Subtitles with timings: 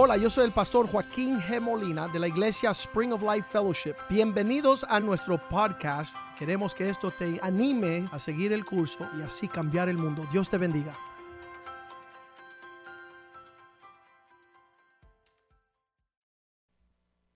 [0.00, 1.60] Hola, yo soy el pastor Joaquín G.
[1.60, 3.96] Molina de la iglesia Spring of Life Fellowship.
[4.08, 6.16] Bienvenidos a nuestro podcast.
[6.38, 10.24] Queremos que esto te anime a seguir el curso y así cambiar el mundo.
[10.30, 10.96] Dios te bendiga.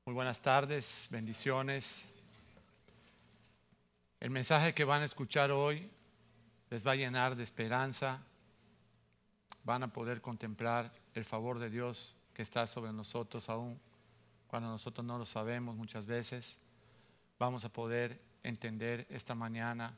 [0.06, 2.04] Muy buenas tardes, bendiciones.
[4.20, 5.90] El mensaje que van a escuchar hoy
[6.70, 8.22] les va a llenar de esperanza.
[9.64, 13.78] Van a poder contemplar el favor de Dios que está sobre nosotros aún
[14.46, 16.58] cuando nosotros no lo sabemos muchas veces.
[17.38, 19.96] Vamos a poder entender esta mañana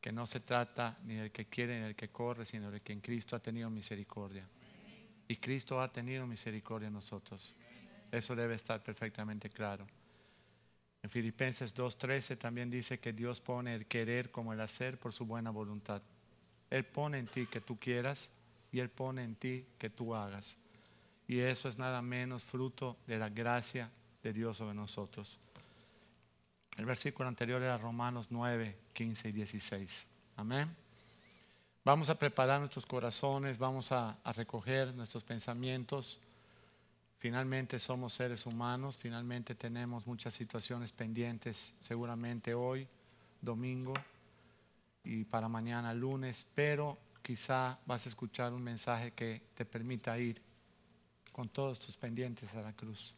[0.00, 2.92] que no se trata ni del que quiere ni del que corre, sino de que
[2.92, 4.48] en Cristo ha tenido misericordia.
[5.28, 7.54] Y Cristo ha tenido misericordia en nosotros.
[8.12, 9.86] Eso debe estar perfectamente claro.
[11.02, 15.26] En Filipenses 2.13 también dice que Dios pone el querer como el hacer por su
[15.26, 16.02] buena voluntad.
[16.70, 18.28] Él pone en ti que tú quieras
[18.72, 20.56] y Él pone en ti que tú hagas.
[21.28, 23.90] Y eso es nada menos fruto de la gracia
[24.22, 25.38] de Dios sobre nosotros.
[26.76, 30.06] El versículo anterior era Romanos 9, 15 y 16.
[30.36, 30.68] Amén.
[31.84, 36.18] Vamos a preparar nuestros corazones, vamos a, a recoger nuestros pensamientos.
[37.18, 42.86] Finalmente somos seres humanos, finalmente tenemos muchas situaciones pendientes, seguramente hoy,
[43.40, 43.94] domingo
[45.02, 50.45] y para mañana lunes, pero quizá vas a escuchar un mensaje que te permita ir
[51.36, 53.14] con todos tus pendientes a la cruz.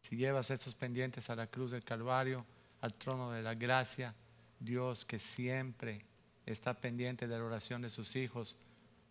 [0.00, 2.46] Si llevas estos pendientes a la cruz del Calvario,
[2.80, 4.14] al trono de la gracia,
[4.58, 6.06] Dios que siempre
[6.46, 8.56] está pendiente de la oración de sus hijos,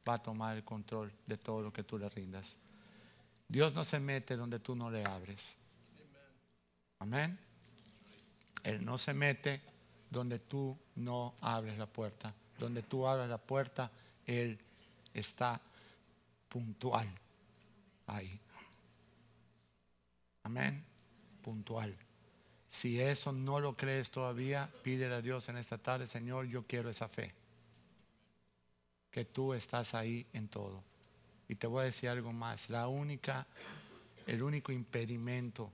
[0.09, 2.57] va a tomar el control de todo lo que tú le rindas.
[3.47, 5.55] Dios no se mete donde tú no le abres.
[6.97, 7.37] Amén.
[8.63, 9.61] Él no se mete
[10.09, 12.33] donde tú no abres la puerta.
[12.57, 13.91] Donde tú abres la puerta,
[14.25, 14.57] Él
[15.13, 15.61] está
[16.49, 17.07] puntual
[18.15, 18.39] ahí.
[20.43, 20.83] Amén.
[21.41, 21.95] Puntual.
[22.69, 26.89] Si eso no lo crees todavía, pídele a Dios en esta tarde, Señor, yo quiero
[26.89, 27.33] esa fe.
[29.11, 30.81] Que tú estás ahí en todo.
[31.49, 32.69] Y te voy a decir algo más.
[32.69, 33.45] La única,
[34.25, 35.69] el único impedimento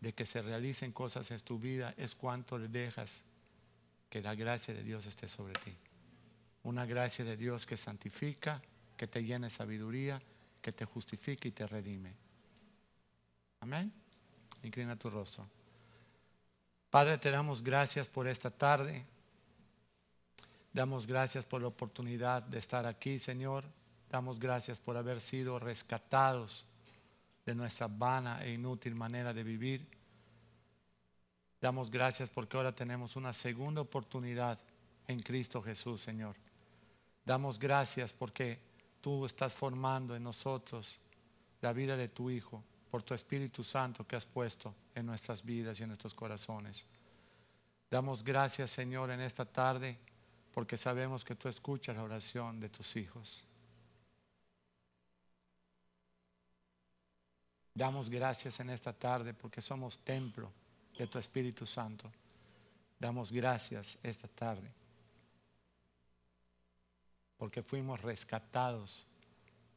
[0.00, 3.22] de que se realicen cosas en tu vida es cuánto le dejas
[4.08, 5.72] que la gracia de Dios esté sobre ti.
[6.64, 8.60] Una gracia de Dios que santifica,
[8.96, 10.20] que te llena de sabiduría,
[10.60, 12.14] que te justifique y te redime.
[13.60, 13.92] Amén.
[14.62, 15.46] Inclina tu rostro.
[16.90, 19.04] Padre, te damos gracias por esta tarde.
[20.72, 23.64] Damos gracias por la oportunidad de estar aquí, Señor.
[24.10, 26.64] Damos gracias por haber sido rescatados
[27.46, 29.86] de nuestra vana e inútil manera de vivir.
[31.60, 34.58] Damos gracias porque ahora tenemos una segunda oportunidad
[35.06, 36.36] en Cristo Jesús, Señor.
[37.24, 38.58] Damos gracias porque
[39.00, 40.98] tú estás formando en nosotros
[41.60, 45.78] la vida de tu Hijo por tu Espíritu Santo que has puesto en nuestras vidas
[45.78, 46.86] y en nuestros corazones.
[47.90, 49.98] Damos gracias, Señor, en esta tarde
[50.52, 53.44] porque sabemos que tú escuchas la oración de tus hijos.
[57.72, 60.50] Damos gracias en esta tarde porque somos templo
[60.98, 62.10] de tu Espíritu Santo.
[62.98, 64.79] Damos gracias esta tarde
[67.40, 69.06] porque fuimos rescatados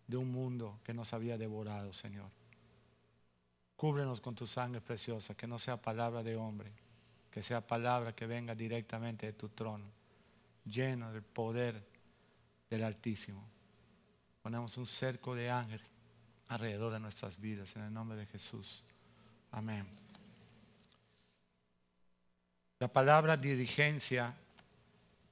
[0.05, 2.29] de un mundo que nos había devorado, Señor.
[3.77, 6.73] Cúbrenos con tu sangre preciosa, que no sea palabra de hombre,
[7.31, 9.85] que sea palabra que venga directamente de tu trono,
[10.65, 11.81] lleno del poder
[12.69, 13.41] del Altísimo.
[14.41, 15.87] Ponemos un cerco de ángeles
[16.49, 18.83] alrededor de nuestras vidas, en el nombre de Jesús.
[19.51, 19.87] Amén.
[22.79, 24.35] La palabra dirigencia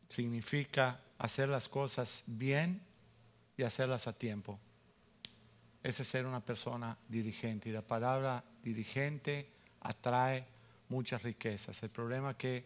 [0.07, 2.81] significa hacer las cosas bien
[3.55, 4.59] y hacerlas a tiempo.
[5.83, 7.69] Ese es ser una persona dirigente.
[7.69, 9.47] Y la palabra dirigente
[9.81, 10.45] atrae
[10.89, 11.81] muchas riquezas.
[11.83, 12.65] El problema es que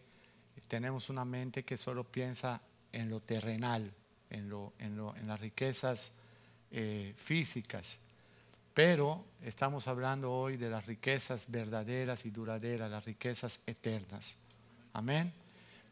[0.68, 2.62] tenemos una mente que solo piensa
[2.92, 3.92] en lo terrenal,
[4.30, 6.12] en, lo, en, lo, en las riquezas
[6.70, 7.98] eh, físicas.
[8.72, 14.38] Pero estamos hablando hoy de las riquezas verdaderas y duraderas, las riquezas eternas.
[14.94, 15.45] Amén.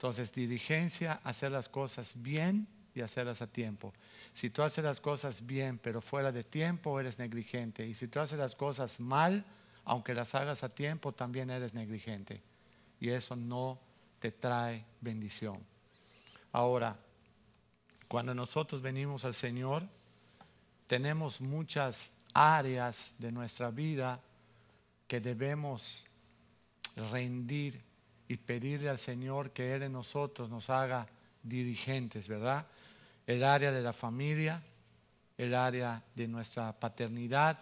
[0.05, 3.95] Entonces, diligencia, hacer las cosas bien y hacerlas a tiempo.
[4.35, 7.87] Si tú haces las cosas bien, pero fuera de tiempo, eres negligente.
[7.87, 9.47] Y si tú haces las cosas mal,
[9.83, 12.43] aunque las hagas a tiempo, también eres negligente.
[13.01, 13.81] Y eso no
[14.19, 15.59] te trae bendición.
[16.53, 16.99] Ahora,
[18.07, 19.89] cuando nosotros venimos al Señor,
[20.87, 24.21] tenemos muchas áreas de nuestra vida
[25.09, 26.05] que debemos
[26.95, 27.94] rendir
[28.29, 31.07] y pedirle al Señor que Él en nosotros nos haga
[31.43, 32.67] dirigentes, ¿verdad?
[33.27, 34.63] El área de la familia,
[35.37, 37.59] el área de nuestra paternidad,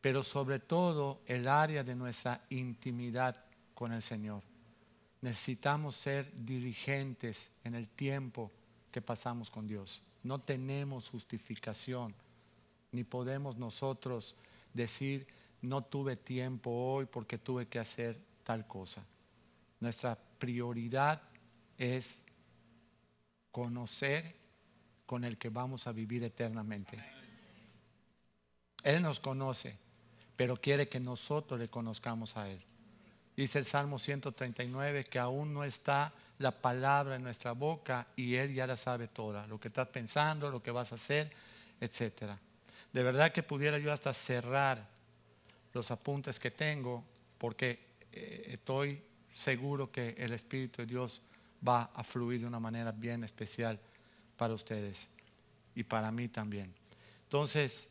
[0.00, 3.36] pero sobre todo el área de nuestra intimidad
[3.74, 4.42] con el Señor.
[5.20, 8.50] Necesitamos ser dirigentes en el tiempo
[8.90, 10.02] que pasamos con Dios.
[10.24, 12.14] No tenemos justificación,
[12.90, 14.34] ni podemos nosotros
[14.74, 15.26] decir,
[15.62, 19.04] no tuve tiempo hoy porque tuve que hacer tal cosa.
[19.82, 21.20] Nuestra prioridad
[21.76, 22.16] es
[23.50, 24.32] conocer
[25.06, 27.04] con el que vamos a vivir eternamente.
[28.84, 29.76] Él nos conoce,
[30.36, 32.62] pero quiere que nosotros le conozcamos a Él.
[33.36, 38.54] Dice el Salmo 139 que aún no está la palabra en nuestra boca y Él
[38.54, 41.28] ya la sabe toda, lo que estás pensando, lo que vas a hacer,
[41.80, 42.34] etc.
[42.92, 44.86] De verdad que pudiera yo hasta cerrar
[45.72, 47.02] los apuntes que tengo
[47.36, 47.80] porque
[48.12, 49.02] eh, estoy
[49.32, 51.22] seguro que el Espíritu de Dios
[51.66, 53.80] va a fluir de una manera bien especial
[54.36, 55.08] para ustedes
[55.74, 56.72] y para mí también.
[57.24, 57.88] Entonces,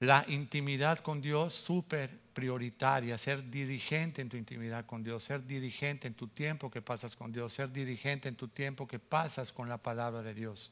[0.00, 6.08] la intimidad con Dios súper prioritaria, ser dirigente en tu intimidad con Dios, ser dirigente
[6.08, 9.68] en tu tiempo que pasas con Dios, ser dirigente en tu tiempo que pasas con
[9.68, 10.70] la palabra de Dios.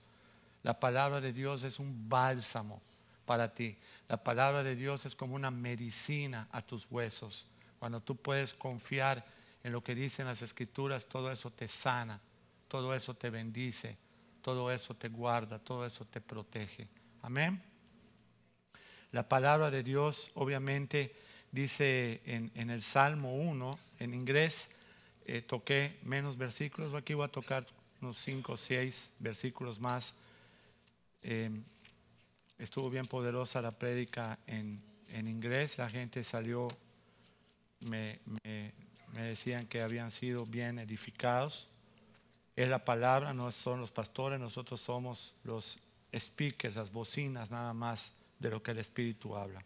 [0.63, 2.81] La palabra de Dios es un bálsamo
[3.27, 3.77] para ti.
[4.09, 7.47] La palabra de Dios es como una medicina a tus huesos.
[7.79, 9.25] Cuando tú puedes confiar
[9.69, 12.19] en lo que dicen las escrituras, todo eso te sana,
[12.69, 13.99] todo eso te bendice,
[14.41, 16.89] todo eso te guarda, todo eso te protege.
[17.21, 17.63] Amén.
[19.13, 21.15] La palabra de Dios obviamente
[21.53, 24.71] dice en, el Salmo 1, en inglés,
[25.27, 27.67] eh, toqué menos versículos, aquí voy a tocar
[28.01, 30.15] unos 5 o 6 versículos más.
[31.21, 31.63] Em,
[32.59, 34.81] estuvo bien poderosa la prédica en,
[35.11, 36.69] inglés, la gente salió,
[37.81, 38.19] me
[39.23, 41.69] decían que habían sido bien edificados.
[42.57, 45.79] Es la palabra, no son los pastores, nosotros somos los
[46.17, 49.63] speakers, las bocinas nada más de lo que el Espíritu habla.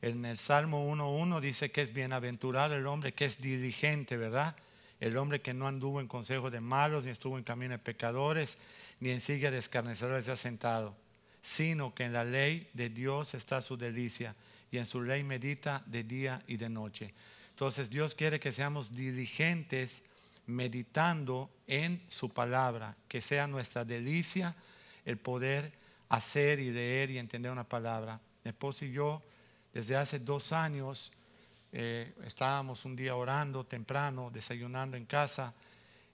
[0.00, 4.56] En el Salmo 1.1 dice que es bienaventurado el hombre que es diligente, ¿verdad?
[4.98, 8.58] El hombre que no anduvo en consejo de malos, ni estuvo en camino de pecadores,
[8.98, 10.96] ni en silla de escarnecedores ha sentado,
[11.40, 14.34] sino que en la ley de Dios está su delicia,
[14.72, 17.14] y en su ley medita de día y de noche.
[17.52, 20.02] Entonces Dios quiere que seamos diligentes
[20.46, 24.56] meditando en su palabra, que sea nuestra delicia
[25.04, 25.72] el poder
[26.08, 28.20] hacer y leer y entender una palabra.
[28.42, 29.22] Mi esposo y yo,
[29.72, 31.12] desde hace dos años,
[31.72, 35.54] eh, estábamos un día orando temprano, desayunando en casa,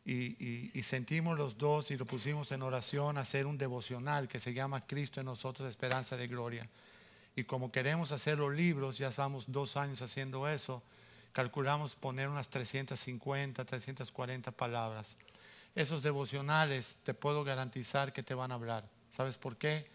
[0.05, 4.55] y, y, sentimos los dos y lo pusimos en oración hacer un devocional que se
[4.55, 6.67] llama Cristo en nosotros, esperanza de gloria.
[7.37, 10.82] Y como queremos hacer los libros, ya estamos dos años haciendo eso,
[11.32, 15.16] calculamos poner unas 350, 340 palabras.
[15.75, 18.84] Esos devocionales te puedo garantizar que te van a hablar.
[19.10, 19.86] ¿Sabes por qué?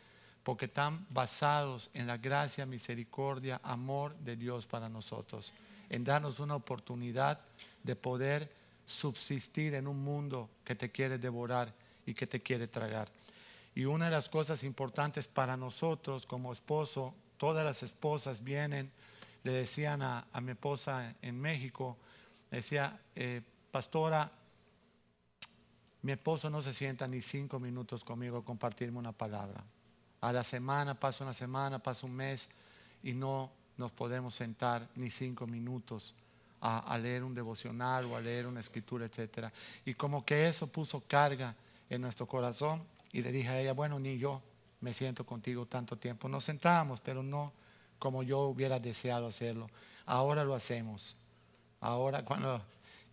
[0.44, 5.54] Porque están basados en la gracia, misericordia, amor de Dios para nosotros,
[5.90, 7.40] en darnos una oportunidad
[7.84, 8.52] de poder
[8.86, 11.74] subsistir en un mundo que te quiere devorar
[12.06, 13.10] y que te quiere tragar.
[13.76, 18.92] Y una de las cosas importantes para nosotros como esposo, todas las esposas vienen,
[19.44, 21.98] le decían a, mi esposa en México,
[22.50, 23.42] decía, eh,
[23.72, 24.32] pastora,
[26.02, 29.64] mi esposo no se sienta ni cinco minutos conmigo a compartirme una palabra.
[30.22, 32.50] A la semana, pasa una semana, pasa un mes
[33.04, 36.16] y no nos podemos sentar ni cinco minutos
[36.62, 39.50] a, leer un devocional o a leer una escritura, etc.
[39.84, 41.54] Y como que eso puso carga
[41.90, 44.42] en nuestro corazón y le dije a ella, bueno, ni yo
[44.80, 46.30] me siento contigo tanto tiempo.
[46.30, 47.52] Nos sentábamos, pero no
[48.04, 49.70] como yo hubiera deseado hacerlo.
[50.06, 51.16] Ahora lo hacemos.
[51.80, 52.62] Ahora cuando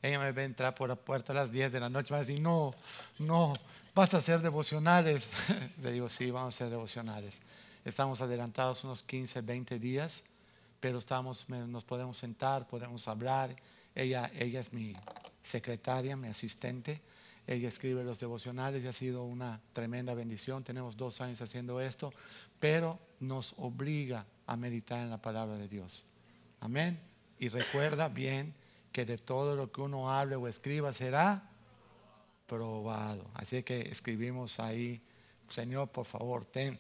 [0.03, 2.25] ella me ve entrar por la puerta a las 10 de la noche, me va
[2.25, 2.75] a decir, no,
[3.21, 3.53] no,
[3.95, 5.29] vas a hacer devocionales.
[5.81, 7.41] Le digo, sí, vamos a hacer devocionales.
[7.85, 10.25] Estamos adelantados unos 15, 20 días,
[10.81, 13.55] pero estamos, nos podemos sentar, podemos hablar.
[13.95, 14.95] Ella, ella es mi
[15.45, 17.01] secretaria, mi asistente.
[17.47, 20.65] Ella escribe los devocionales y ha sido una tremenda bendición.
[20.65, 22.13] Tenemos dos años haciendo esto,
[22.59, 26.03] pero nos obliga a meditar en la palabra de Dios.
[26.59, 26.99] Amén.
[27.39, 28.53] Y recuerda bien
[28.91, 31.49] que de todo lo que uno hable o escriba será
[32.49, 33.31] probado.
[33.35, 35.01] Así que escribimos ahí,
[35.49, 36.77] Señor, por favor, ten,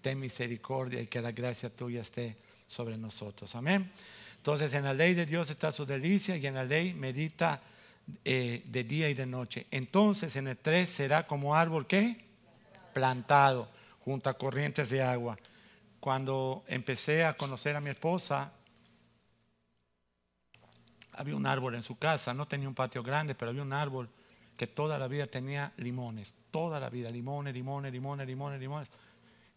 [0.00, 2.36] ten misericordia y que la gracia tuya esté
[2.66, 3.54] sobre nosotros.
[3.54, 3.92] Amén.
[4.38, 7.62] Entonces, en la ley de Dios está su delicia y en la ley medita
[8.24, 9.68] eh, de día y de noche.
[9.70, 12.16] Entonces, en el 3 será como árbol que
[12.92, 13.68] plantado
[14.04, 15.38] junto a corrientes de agua.
[16.02, 18.50] Cuando empecé a conocer a mi esposa,
[21.12, 24.08] había un árbol en su casa, no tenía un patio grande, pero había un árbol
[24.56, 28.90] que toda la vida tenía limones, toda la vida, limones, limones, limones, limones, limones.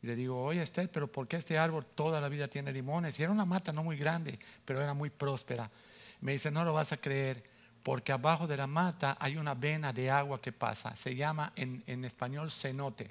[0.04, 3.20] Y le digo, oye Esther, pero ¿por qué este árbol toda la vida tiene limones?
[3.20, 5.72] Y era una mata no muy grande, pero era muy próspera.
[6.22, 7.44] Me dice, no lo vas a creer,
[7.82, 10.96] porque abajo de la mata hay una vena de agua que pasa.
[10.96, 13.10] Se llama en, español cenote.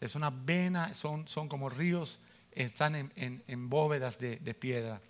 [0.00, 2.20] Es una vena, son, son como ríos,
[2.64, 5.00] están en, bóvedas de, de piedra.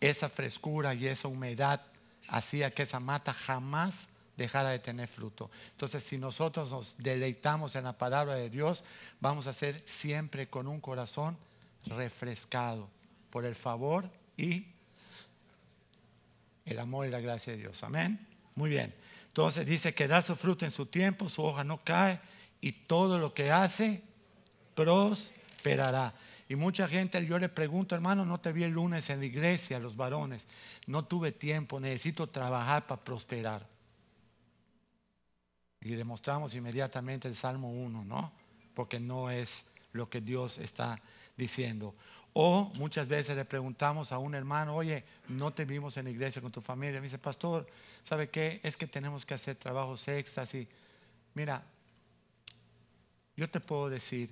[0.00, 1.82] Esa frescura y esa humedad
[2.28, 5.50] hacía que esa mata jamás dejara de tener fruto.
[5.70, 8.84] Entonces, si nosotros nos deleitamos en la palabra de Dios,
[9.20, 11.38] vamos a ser siempre con un corazón
[11.86, 12.88] refrescado
[13.30, 14.66] por el favor y
[16.66, 17.82] el amor y la gracia de Dios.
[17.82, 18.26] Amén.
[18.54, 18.94] Muy bien.
[19.28, 22.20] Entonces dice que da su fruto en su tiempo, su hoja no cae
[22.60, 24.02] y todo lo que hace
[26.48, 29.78] Y mucha gente, yo le pregunto, hermano, no te vi el lunes en la iglesia,
[29.78, 30.46] los varones.
[30.86, 33.66] No tuve tiempo, necesito trabajar para prosperar.
[35.80, 38.32] Y demostramos inmediatamente el Salmo 1, ¿no?
[38.74, 41.00] Porque no es lo que Dios está
[41.36, 41.94] diciendo.
[42.32, 46.42] O muchas veces le preguntamos a un hermano, oye, no te vimos en la iglesia
[46.42, 47.00] con tu familia.
[47.00, 47.66] Me dice, pastor,
[48.04, 48.60] ¿sabe qué?
[48.62, 50.54] Es que tenemos que hacer trabajos extras.
[50.54, 50.68] Y
[51.34, 51.62] mira,
[53.36, 54.30] yo te puedo decir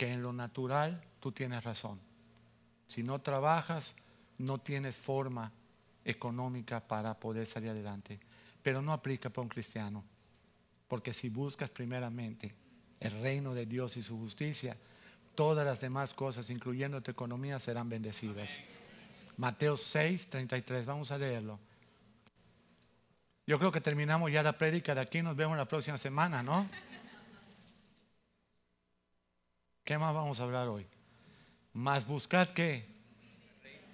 [0.00, 2.00] que en lo natural tú tienes razón.
[2.88, 3.94] Si no trabajas,
[4.38, 5.52] no tienes forma
[6.06, 8.18] económica para poder salir adelante.
[8.62, 10.02] Pero no aplica para un cristiano.
[10.88, 12.54] Porque si buscas primeramente
[12.98, 14.74] el reino de Dios y su justicia,
[15.34, 18.58] todas las demás cosas, incluyendo tu economía, serán bendecidas.
[19.36, 21.60] Mateo 6, 33, vamos a leerlo.
[23.46, 26.66] Yo creo que terminamos ya la prédica de aquí, nos vemos la próxima semana, ¿no?
[29.90, 30.86] ¿Qué más vamos a hablar hoy?
[31.72, 32.86] Más buscad que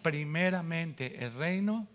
[0.03, 1.89] primeramente el reino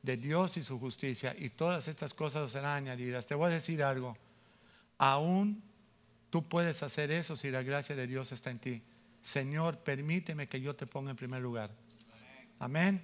[0.00, 3.26] de Dios y su justicia y todas estas cosas serán añadidas.
[3.26, 4.16] Te voy a decir algo,
[4.96, 5.60] aún
[6.30, 8.80] Tú puedes hacer eso si la gracia de Dios está en ti.
[9.22, 11.72] Señor, permíteme que yo te ponga en primer lugar.
[12.60, 13.02] Amén.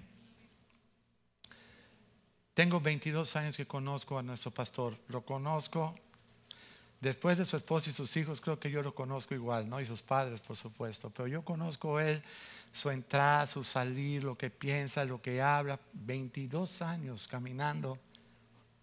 [2.53, 4.97] Tengo 22 años que conozco a nuestro pastor.
[5.09, 5.95] Lo conozco.
[7.01, 9.79] Después de su esposa y sus hijos, creo que yo lo conozco igual, ¿no?
[9.79, 11.09] Y sus padres, por supuesto.
[11.09, 12.21] Pero yo conozco él,
[12.73, 15.79] su entrada, su salir, lo que piensa, lo que habla.
[15.93, 17.97] 22 años caminando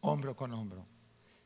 [0.00, 0.86] hombro con hombro.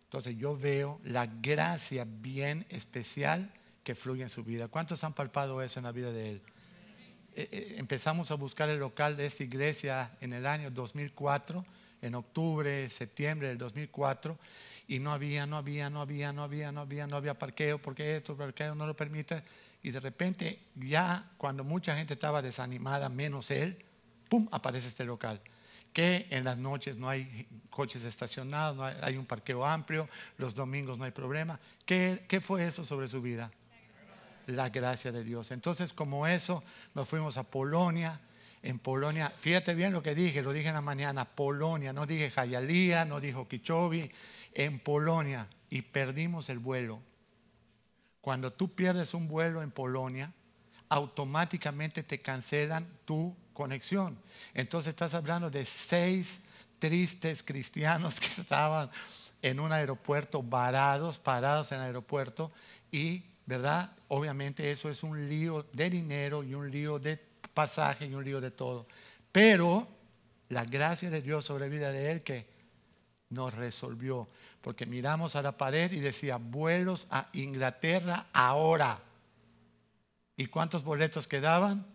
[0.04, 4.68] Entonces yo veo la gracia bien especial que fluye en su vida.
[4.68, 6.42] ¿Cuántos han palpado eso en la vida de él?
[7.34, 11.64] Eh, eh, empezamos a buscar el local de esta iglesia en el año 2004,
[12.02, 14.36] en octubre, septiembre del 2004,
[14.90, 18.16] y no había, no había, no había, no había, no había, no había parqueo, porque
[18.16, 19.40] esto, parqueo no lo permite.
[19.84, 23.78] Y de repente, ya cuando mucha gente estaba desanimada, menos él,
[24.28, 25.40] ¡pum!, aparece este local
[25.92, 31.04] que en las noches no hay coches estacionados, hay, un parqueo amplio, los domingos no
[31.04, 31.60] hay problema.
[31.86, 33.52] ¿Qué, ¿Qué fue eso sobre su vida?
[34.46, 35.52] La gracia de Dios.
[35.52, 36.64] Entonces, como eso,
[36.96, 38.20] nos fuimos a Polonia.
[38.62, 42.30] En Polonia, fíjate bien lo que dije, lo dije en la mañana, Polonia, no dije
[42.30, 44.10] Jayalía, no dijo Kichovi,
[44.54, 47.00] en Polonia, y perdimos el vuelo.
[48.20, 50.32] Cuando tú pierdes un vuelo en Polonia,
[50.88, 54.18] automáticamente te cancelan tu conexión.
[54.52, 56.42] Entonces estás hablando de seis
[56.78, 58.90] tristes cristianos que estaban
[59.40, 62.50] en un aeropuerto, varados, parados en el aeropuerto
[62.90, 63.92] y, ¿verdad?
[64.08, 67.16] Obviamente eso es un lío de dinero y un lío de
[67.54, 68.86] pasaje y un lío de todo.
[69.32, 69.88] Pero
[70.48, 72.59] la gracia de Dios sobre vida de él que
[73.30, 74.28] nos resolvió,
[74.60, 79.00] porque miramos a la pared y decía, vuelos a Inglaterra ahora.
[80.36, 81.86] ¿Y cuántos boletos quedaban?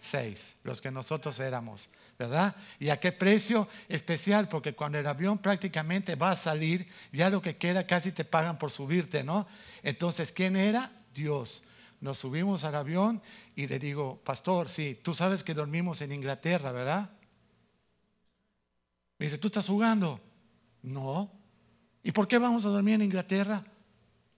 [0.00, 2.54] seis, los que nosotros éramos, ¿verdad?
[2.78, 4.48] ¿Y a qué precio especial?
[4.48, 8.58] Porque cuando el avión prácticamente va a salir, ya lo que queda casi te pagan
[8.58, 9.46] por subirte, ¿no?
[9.82, 10.92] Entonces, ¿quién era?
[11.12, 11.62] Dios.
[12.00, 13.20] Nos subimos al avión
[13.56, 17.10] y le digo, pastor, sí, tú sabes que dormimos en Inglaterra, ¿verdad?
[19.18, 20.20] Me dice, ¿tú estás jugando?
[20.82, 21.30] No.
[22.02, 23.64] ¿Y por qué vamos a dormir en Inglaterra?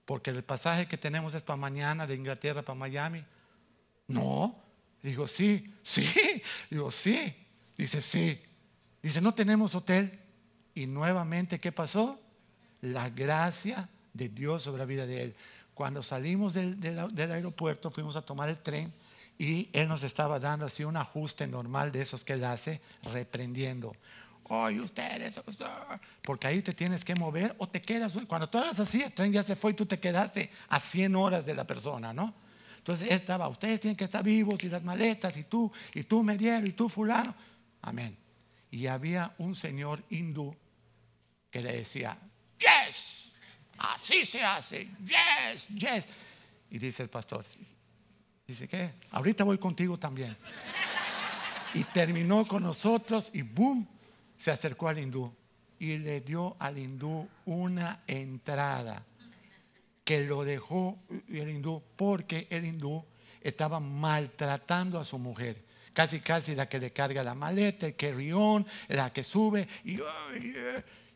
[0.05, 3.23] Porque el pasaje que tenemos es para mañana de Inglaterra para Miami.
[4.07, 4.55] No,
[5.01, 6.05] Digo, sí, sí.
[6.69, 7.33] Digo, sí.
[7.77, 8.41] Dice, sí.
[9.01, 10.19] Dice, no tenemos hotel.
[10.75, 12.19] Y nuevamente, ¿qué pasó?
[12.81, 15.35] La gracia de Dios sobre la vida de él.
[15.73, 18.93] Cuando salimos del, aeropuerto, fuimos a tomar el tren
[19.37, 23.95] y él nos estaba dando así un ajuste normal de esos que él hace, reprendiendo.
[24.51, 25.39] Oye, ustedes,
[26.23, 28.17] porque ahí te tienes que mover o te quedas.
[28.27, 31.15] Cuando tú hagas así, el tren ya se fue y tú te quedaste a 100
[31.15, 32.33] horas de la persona, ¿no?
[32.79, 36.23] Entonces él estaba, ustedes tienen que estar vivos y las maletas y tú, y tú
[36.23, 37.35] mediero y tú fulano.
[37.83, 38.17] Amén.
[38.71, 40.55] Y había un señor hindú
[41.51, 42.17] que le decía,
[42.57, 43.31] yes,
[43.77, 46.05] así se hace, yes, yes.
[46.71, 47.45] Y dice el pastor,
[48.47, 48.93] dice, ¿qué?
[49.11, 50.35] Ahorita voy contigo también.
[51.75, 53.87] Y terminó con nosotros y boom,
[54.39, 55.31] se acercó al hindú
[55.77, 59.05] y le dio al hindú una entrada
[60.03, 63.05] que lo dejó el hindú porque el hindú
[63.41, 65.63] estaba maltratando a su mujer.
[65.93, 69.67] Casi, casi la que le carga la maleta, el que rión, la que sube.
[69.83, 69.99] Y,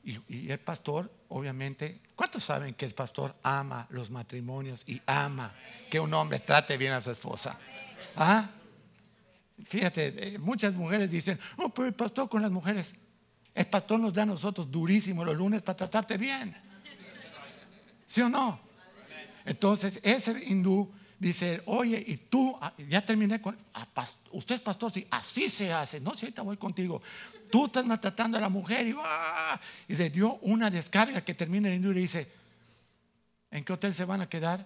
[0.03, 5.55] y, el pastor, obviamente, ¿cuántos saben que el pastor ama los matrimonios y ama
[5.89, 7.57] que un hombre trate bien a su esposa?
[8.17, 8.49] ¿Ah?
[9.65, 12.95] Fíjate, eh, muchas mujeres dicen, oh, pero el pastor con las mujeres,
[13.53, 16.55] el pastor nos da a nosotros durísimo los lunes para tratarte bien.
[18.07, 18.59] ¿Sí o no?
[19.45, 23.87] Entonces, ese hindú dice, oye, y tú, ah, ya terminé con, ah,
[24.31, 27.01] usted es pastor, sí, así se hace, no, si ahorita voy contigo,
[27.49, 28.95] tú estás maltratando a la mujer y,
[29.87, 32.27] y le dio una descarga que termina el hindú y le dice,
[33.51, 34.65] ¿en qué hotel se van a quedar?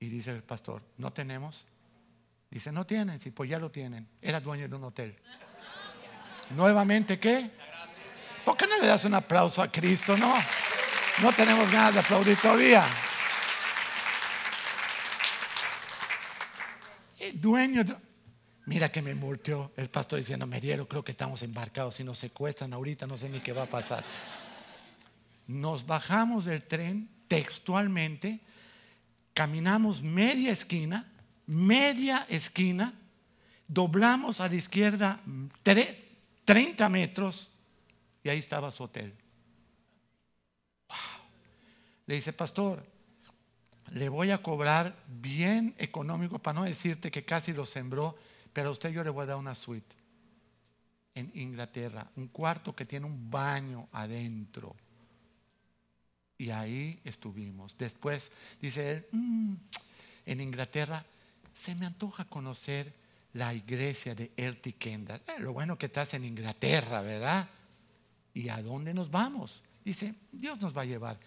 [0.00, 1.64] Y dice el pastor, no tenemos.
[2.50, 4.06] Dice, no tienen, sí, pues ya lo tienen.
[4.20, 5.16] Era dueño de un hotel.
[6.50, 7.50] Nuevamente, ¿qué?
[8.44, 10.16] ¿Por qué no le das un aplauso a Cristo?
[10.16, 10.34] No,
[11.22, 12.84] no tenemos ganas de aplaudir todavía.
[17.18, 17.82] El dueño,
[18.66, 21.94] mira que me multió el pastor diciendo, Meriero, creo que estamos embarcados.
[21.94, 24.04] Si nos secuestran ahorita, no sé ni qué va a pasar.
[25.46, 28.40] Nos bajamos del tren textualmente,
[29.32, 31.10] caminamos media esquina,
[31.46, 32.92] media esquina,
[33.66, 35.20] doblamos a la izquierda
[36.44, 37.50] 30 metros
[38.22, 39.14] y ahí estaba su hotel.
[42.06, 42.84] Le dice, pastor,
[43.92, 48.16] le voy a cobrar bien económico para no decirte que casi lo sembró,
[48.52, 49.94] pero a usted yo le voy a dar una suite
[51.14, 54.74] en Inglaterra, un cuarto que tiene un baño adentro.
[56.36, 57.78] Y ahí estuvimos.
[57.78, 59.54] Después dice él, mm,
[60.26, 61.04] en Inglaterra
[61.56, 62.92] se me antoja conocer
[63.34, 65.22] la iglesia de Erti Kendall.
[65.26, 67.48] Eh, lo bueno que estás en Inglaterra, ¿verdad?
[68.32, 69.62] ¿Y a dónde nos vamos?
[69.84, 71.18] Dice, Dios nos va a llevar.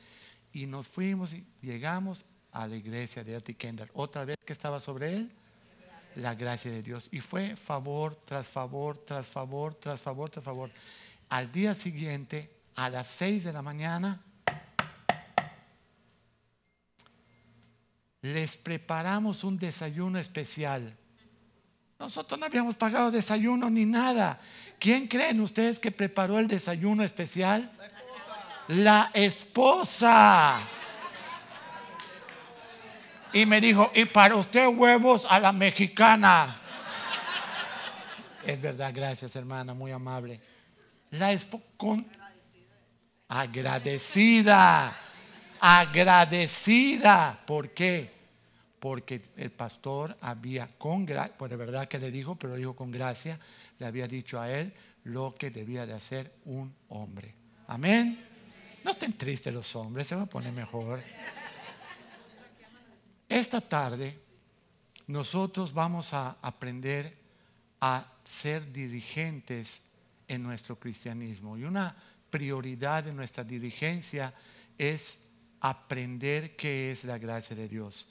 [0.51, 3.89] Y nos fuimos y llegamos a la iglesia de Erti Kendall.
[3.93, 5.31] Otra vez que estaba sobre él,
[6.15, 7.09] la gracia de Dios.
[7.11, 10.71] Y fue favor tras favor, tras favor, tras favor, tras favor.
[11.29, 14.23] Al día siguiente, a las seis de la mañana,
[18.21, 20.97] les preparamos un desayuno especial
[21.99, 24.39] nosotros no habíamos pagado desayuno ni nada.
[24.79, 27.71] ¿Quién creen ustedes que preparó el desayuno especial?
[28.67, 30.59] La esposa.
[33.33, 36.57] Y me dijo, y para usted huevos a la mexicana.
[38.45, 40.39] Es verdad, gracias hermana, muy amable.
[41.11, 42.07] La esposa con
[43.27, 44.95] agradecida,
[45.59, 47.39] agradecida.
[47.45, 48.16] ¿Por qué?
[48.87, 52.89] Porque el pastor había, con gracia, pues de verdad que le dijo, pero dijo con
[52.89, 53.37] gracia,
[53.79, 54.71] le había dicho a él
[55.03, 57.35] lo que debía de hacer un hombre.
[57.67, 58.25] Amén.
[58.85, 61.01] No estén tristes los hombres, se va a poner mejor.
[63.27, 64.17] Esta tarde
[65.07, 67.13] nosotros vamos a aprender
[67.81, 69.83] a ser dirigentes
[70.29, 71.57] en nuestro cristianismo.
[71.57, 71.93] Y una
[72.29, 74.33] prioridad de nuestra dirigencia
[74.77, 75.19] es
[75.59, 78.07] aprender qué es la gracia de Dios.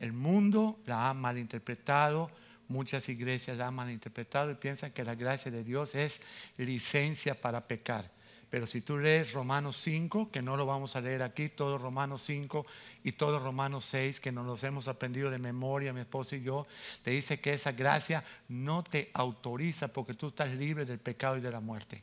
[0.00, 2.30] El, mundo la ha malinterpretado,
[2.68, 6.20] muchas iglesias la han malinterpretado y piensan que la gracia de Dios es
[6.58, 8.10] licencia para pecar.
[8.50, 12.22] Pero si tú lees Romanos 5, que no lo vamos a leer aquí, todo Romanos
[12.22, 12.64] 5
[13.02, 16.66] y todo Romanos 6, que nos los hemos aprendido de memoria, mi esposa y yo,
[17.02, 21.40] te dice que esa gracia no te autoriza porque tú estás libre del pecado y
[21.40, 22.02] de la muerte.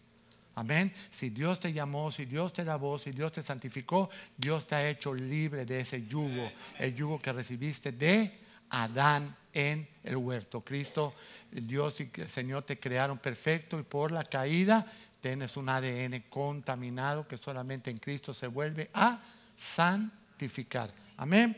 [0.55, 0.93] Amén.
[1.09, 4.89] Si Dios te llamó, si Dios te lavó, si Dios te santificó, Dios te ha
[4.89, 10.61] hecho libre de ese yugo, el yugo que recibiste de Adán en el huerto.
[10.61, 11.13] Cristo,
[11.51, 14.85] Dios y el Señor te crearon perfecto y por la caída
[15.21, 19.21] tienes un ADN contaminado que solamente en Cristo se vuelve a
[19.55, 20.91] santificar.
[21.15, 21.55] Amén.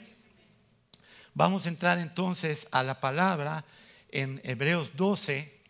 [1.34, 3.64] Vamos a entrar entonces a la palabra
[4.12, 5.63] en Hebreos 12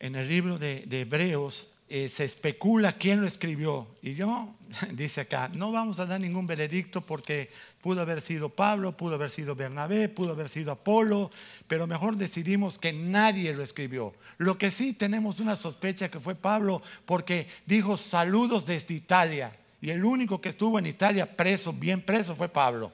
[0.00, 3.86] en el libro de, Hebreos eh, se especula quién lo escribió.
[4.02, 4.54] Y yo,
[4.92, 9.30] dice acá, no vamos a dar ningún veredicto porque pudo haber sido Pablo, pudo haber
[9.30, 11.30] sido Bernabé, pudo haber sido Apolo,
[11.66, 14.14] pero mejor decidimos que nadie lo escribió.
[14.36, 19.56] Lo que sí tenemos una sospecha que fue Pablo porque dijo saludos desde Italia.
[19.80, 22.92] Y el único que estuvo en Italia preso, bien preso, fue Pablo.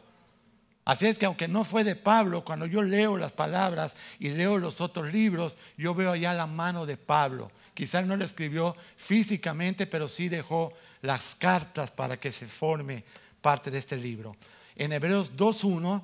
[0.85, 4.59] Así es que aunque no fue de Pablo, cuando yo leo las palabras y leo
[4.59, 7.51] los otros libros, yo veo allá la mano de Pablo.
[7.73, 13.03] Quizás no lo escribió físicamente, pero sí dejó las cartas para que se forme
[13.41, 14.37] parte de este libro.
[14.77, 16.03] En Hebreos 2.1,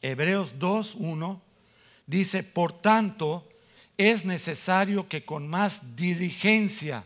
[0.00, 1.40] Hebreos 2.1
[2.06, 3.48] dice, por tanto,
[3.96, 7.04] es necesario que con más diligencia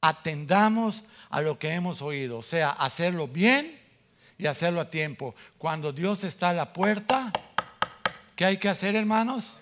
[0.00, 3.81] atendamos a lo que hemos oído, o sea, hacerlo bien
[4.38, 5.34] y hacerlo a tiempo.
[5.58, 7.32] Cuando Dios está a la puerta,
[8.36, 9.60] ¿qué hay que hacer, hermanos?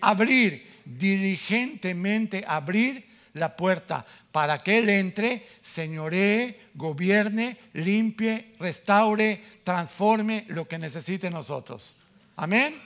[0.00, 10.68] Abrir, diligentemente abrir la puerta para que Él entre, señoree, gobierne, limpie, restaure, transforme lo
[10.68, 11.94] que necesite nosotros.
[12.36, 12.80] Amén.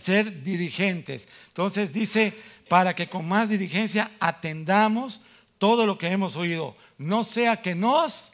[0.00, 1.28] Ser dirigentes.
[1.48, 2.32] Entonces dice,
[2.68, 5.22] para que con más diligencia atendamos
[5.58, 6.76] todo lo que hemos oído.
[6.98, 8.32] No sea que nos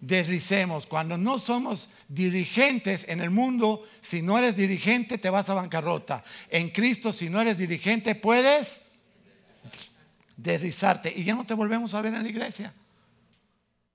[0.00, 0.86] deslicemos.
[0.86, 6.24] Cuando no somos dirigentes en el mundo, si no eres dirigente te vas a bancarrota.
[6.48, 8.80] En Cristo, si no eres dirigente, puedes
[10.36, 12.72] deslizarte y ya no te volvemos a ver en la iglesia.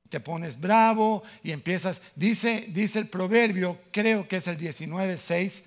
[0.09, 5.63] Te pones bravo y empiezas, dice, dice el proverbio, creo que es el 19.6,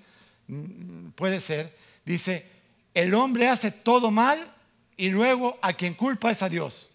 [0.47, 1.75] mm, puede ser,
[2.05, 2.45] dice,
[2.93, 4.53] el hombre hace todo mal
[4.95, 6.88] y luego a quien culpa es a Dios.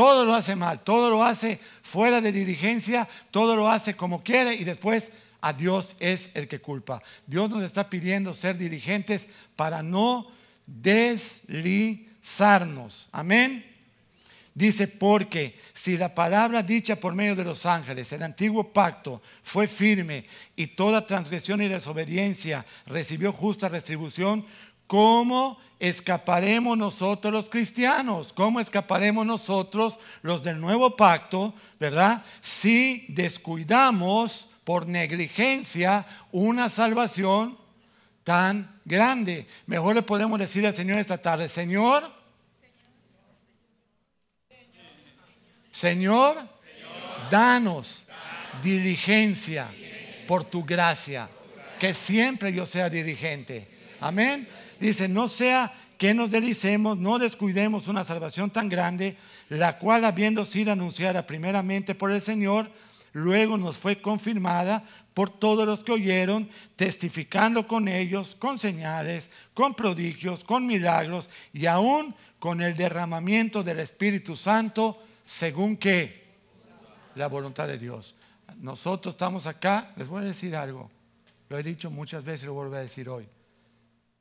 [0.00, 4.54] Todo lo hace mal, todo lo hace fuera de dirigencia, todo lo hace como quiere
[4.54, 5.10] y después
[5.42, 7.02] a Dios es el que culpa.
[7.26, 10.28] Dios nos está pidiendo ser dirigentes para no
[10.64, 13.10] deslizarnos.
[13.12, 13.66] Amén.
[14.54, 19.66] Dice, porque si la palabra dicha por medio de los ángeles, el antiguo pacto, fue
[19.66, 20.24] firme
[20.56, 24.46] y toda transgresión y desobediencia recibió justa retribución,
[24.86, 28.32] ¿cómo escaparemos nosotros los cristianos?
[28.32, 32.22] ¿Cómo escaparemos nosotros los del nuevo pacto, verdad?
[32.42, 37.58] Si descuidamos por negligencia una salvación
[38.22, 39.48] tan grande.
[39.66, 42.12] Mejor le podemos decir al Señor esta tarde, Señor,
[45.70, 46.36] Señor,
[47.30, 48.04] danos
[48.62, 49.72] diligencia
[50.28, 51.28] por tu gracia,
[51.78, 53.66] que siempre yo sea dirigente.
[54.00, 54.46] Amén
[54.80, 59.18] dice, no sea que nos delicemos, no descuidemos una salvación tan grande,
[59.50, 62.70] la cual habiendo sido anunciada primeramente por el Señor,
[63.12, 69.74] luego nos fue confirmada por todos los que oyeron, testificando con ellos, con señales, con
[69.74, 76.24] prodigios, con milagros y aún con el derramamiento del Espíritu Santo, según que
[77.14, 78.14] la voluntad de Dios.
[78.56, 80.90] Nosotros estamos acá, les voy a decir algo,
[81.50, 83.28] lo he dicho muchas veces y lo vuelvo a decir hoy.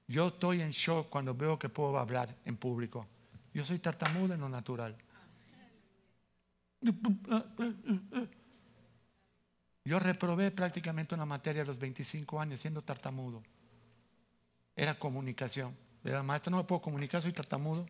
[0.10, 3.06] Yo estoy en shock cuando veo que puedo hablar en público.
[3.54, 4.98] Yo soy tartamudo en lo natural.
[9.86, 13.44] Yo reprobé prácticamente una materia a los 25 años siendo tartamudo.
[14.76, 15.76] Era comunicación.
[16.04, 17.86] Era maestro, no me puedo comunicar, soy tartamudo.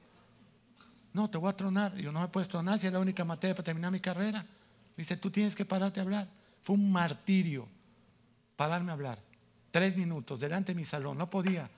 [1.13, 1.95] No, te voy a tronar.
[1.95, 4.45] Yo no me puedes tronar si es la única materia para terminar mi carrera.
[4.97, 6.27] Dice, tú tienes que pararte a hablar.
[6.63, 7.65] Fue un martirio
[8.58, 9.19] pararme a hablar.
[9.71, 11.69] Tres minutos delante de mi salón, no podía.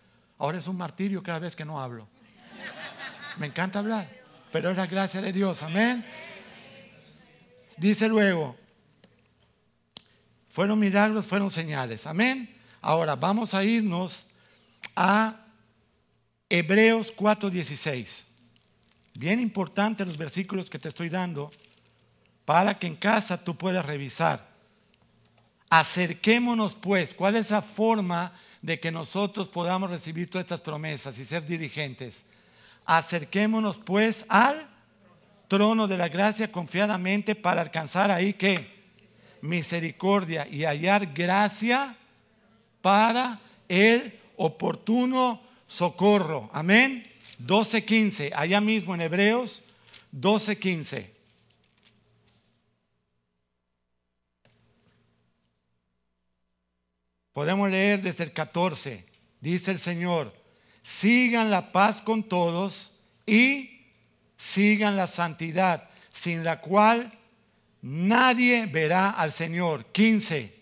[0.41, 2.07] Ahora es un martirio cada vez que no hablo.
[3.37, 4.09] Me encanta hablar,
[4.51, 5.61] pero es la gracia de Dios.
[5.61, 6.03] Amén.
[7.77, 8.57] Dice luego,
[10.49, 12.07] fueron milagros, fueron señales.
[12.07, 12.57] Amén.
[12.81, 14.25] Ahora vamos a irnos
[14.95, 15.45] a
[16.49, 18.25] Hebreos 4:16.
[19.13, 21.51] Bien importante los versículos que te estoy dando
[22.45, 24.49] para que en casa tú puedas revisar.
[25.69, 31.25] Acerquémonos pues, ¿cuál es la forma de que nosotros podamos recibir todas estas promesas y
[31.25, 32.23] ser dirigentes.
[32.85, 34.67] Acerquémonos pues al
[35.47, 38.81] trono de la gracia confiadamente para alcanzar ahí que
[39.41, 41.95] misericordia y hallar gracia
[42.81, 46.49] para el oportuno socorro.
[46.53, 47.05] Amén.
[47.39, 49.61] 12:15, allá mismo en Hebreos
[50.11, 51.20] 12:15.
[57.33, 59.05] Podemos leer desde el 14.
[59.39, 60.33] Dice el Señor,
[60.83, 63.81] sigan la paz con todos y
[64.35, 67.17] sigan la santidad, sin la cual
[67.81, 69.85] nadie verá al Señor.
[69.91, 70.61] 15.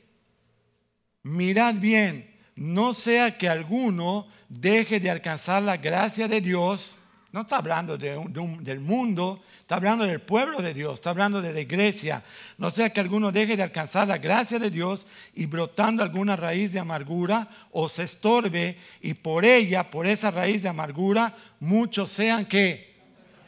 [1.24, 6.99] Mirad bien, no sea que alguno deje de alcanzar la gracia de Dios
[7.32, 11.60] no está hablando del mundo, está hablando del pueblo de Dios, está hablando de la
[11.60, 12.24] iglesia.
[12.58, 16.74] No sea que alguno deje de alcanzar la gracia de Dios y brotando alguna raíz
[16.74, 22.46] de amargura o se estorbe y por ella, por esa raíz de amargura, muchos sean
[22.46, 22.90] que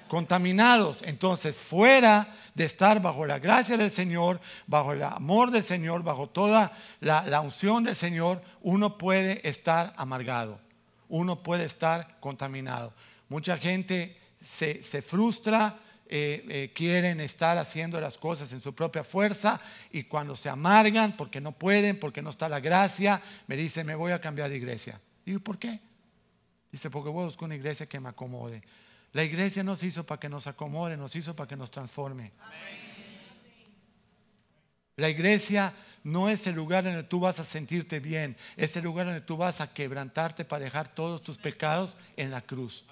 [0.08, 1.02] contaminados.
[1.04, 6.28] Entonces, fuera de estar bajo la gracia del Señor, bajo el amor del Señor, bajo
[6.28, 10.60] toda la, la unción del Señor, uno puede estar amargado,
[11.10, 12.94] uno puede estar contaminado.
[13.32, 19.62] Mucha gente se, frustra eh, eh, quieren estar haciendo las cosas en su propia fuerza
[19.90, 23.96] y cuando se amargan porque no pueden, porque no está la gracia, me dicen, me
[23.96, 25.00] voy a cambiar de iglesia.
[25.26, 25.80] Digo, ¿por qué?
[26.74, 28.64] Dice, porque voy a buscar una iglesia que me acomode.
[29.14, 32.34] La iglesia no se hizo para que nos acomode, nos hizo para que nos transforme.
[34.98, 38.76] La iglesia no es el lugar en el que tú vas a sentirte bien, es
[38.76, 42.30] el lugar en el que tú vas a quebrantarte para dejar todos tus pecados en
[42.30, 42.84] la cruz.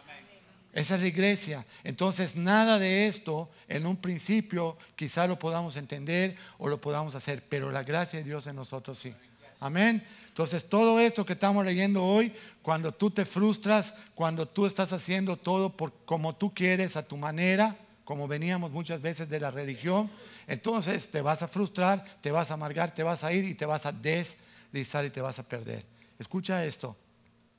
[0.74, 1.66] Esa es la iglesia.
[1.84, 7.44] Entonces, nada de esto en un principio quizá lo podamos entender o lo podamos hacer,
[7.48, 9.14] pero la gracia de Dios en nosotros sí.
[9.60, 10.06] Amén.
[10.28, 15.36] Entonces, todo esto que estamos leyendo hoy, cuando tú te frustras, cuando tú estás haciendo
[15.36, 20.10] todo por como tú quieres, a tu manera, como veníamos muchas veces de la religión,
[20.48, 23.66] entonces te vas a frustrar, te vas a amargar, te vas a ir y te
[23.66, 25.84] vas a deslizar y te vas a perder.
[26.18, 26.96] Escucha esto.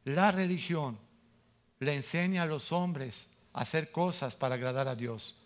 [0.05, 0.96] La religión
[1.81, 5.37] le enseña a los hombres a hacer cosas para agradar a Dios.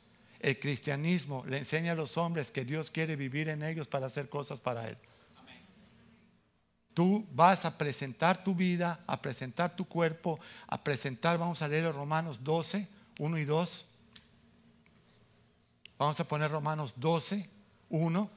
[0.41, 4.29] El cristianismo le enseña a los hombres que Dios quiere vivir en ellos para hacer
[4.29, 4.99] cosas para Él.
[6.93, 11.93] Tú vas a presentar tu vida, a presentar tu cuerpo, a presentar, vamos a leer
[11.93, 12.87] Romanos 12,
[13.19, 13.89] 1 y 2.
[15.99, 17.49] Vamos a poner Romanos 12,
[17.89, 18.31] 1.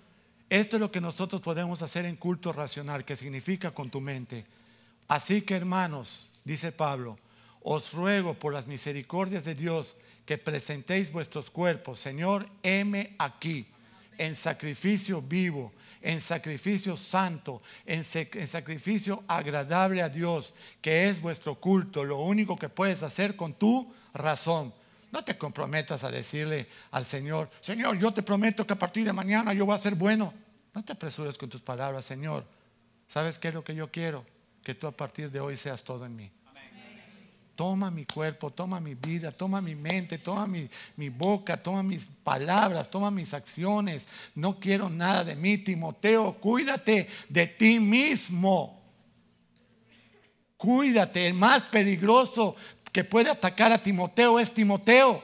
[0.49, 4.45] Esto es lo que nosotros podemos hacer en culto racional, que significa con tu mente.
[5.07, 7.19] Así que hermanos, dice Pablo,
[7.63, 13.67] os ruego por las misericordias de Dios que presentéis vuestros cuerpos, Señor, heme aquí,
[14.17, 21.55] en sacrificio vivo, en sacrificio santo, en, en, sacrificio agradable a Dios, que es vuestro
[21.55, 24.73] culto, lo único que puedes hacer con tu razón.
[25.11, 29.13] No te comprometas a decirle al Señor, Señor, yo te prometo que a partir de
[29.13, 30.33] mañana yo voy a ser bueno.
[30.73, 32.45] No te apresures con tus palabras, Señor.
[33.07, 34.25] ¿Sabes qué es lo que yo quiero?
[34.63, 36.31] Que tú a partir de hoy seas todo en mí.
[37.57, 42.05] Toma mi cuerpo, toma mi vida, toma mi mente, toma mi, mi, boca, toma mis
[42.05, 44.07] palabras, toma mis acciones.
[44.35, 46.35] No quiero nada de mí, Timoteo.
[46.35, 48.79] Cuídate de ti mismo.
[50.55, 51.25] Cuídate.
[51.25, 52.55] El más peligroso
[52.91, 55.23] que puede atacar a Timoteo es Timoteo.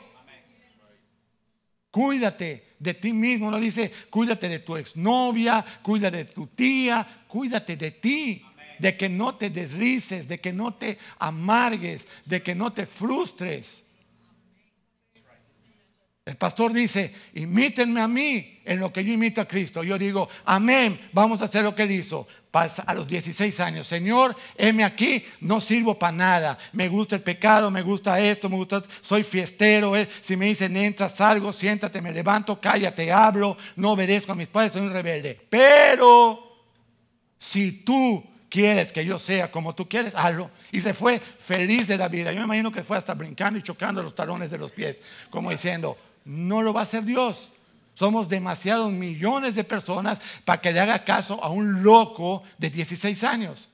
[1.92, 3.52] Cuídate de ti mismo.
[3.52, 8.44] No dice, cuídate de tu exnovia, cuídate de tu tía, cuídate de ti.
[8.84, 13.82] De que no te deslices, de que no te amargues, de que no te frustres.
[16.26, 19.84] El pastor dice, imítenme a mí en lo que yo imito a Cristo.
[19.84, 22.28] Yo digo, amén, vamos a hacer lo que él hizo.
[22.52, 26.58] Pasa a los 16 años, Señor, heme aquí, no sirvo para nada.
[26.74, 29.96] Me gusta el pecado, me gusta esto, me gusta, soy fiestero.
[29.96, 30.10] Eh.
[30.20, 34.74] Si me dicen, entra, salgo, siéntate, me levanto, cállate, hablo, no obedezco a mis padres,
[34.74, 35.40] soy un rebelde.
[35.50, 36.66] Pero
[37.38, 40.52] si tú quieres que yo sea como tú quieres, hazlo.
[40.72, 42.32] Y se fue feliz de la vida.
[42.32, 45.50] Yo me imagino que fue hasta brincando y chocando los talones de los pies, como
[45.50, 47.52] diciendo, no lo va a hacer Dios.
[47.96, 53.24] Somos demasiados millones de personas para que le haga caso a un loco de 16
[53.24, 53.70] años.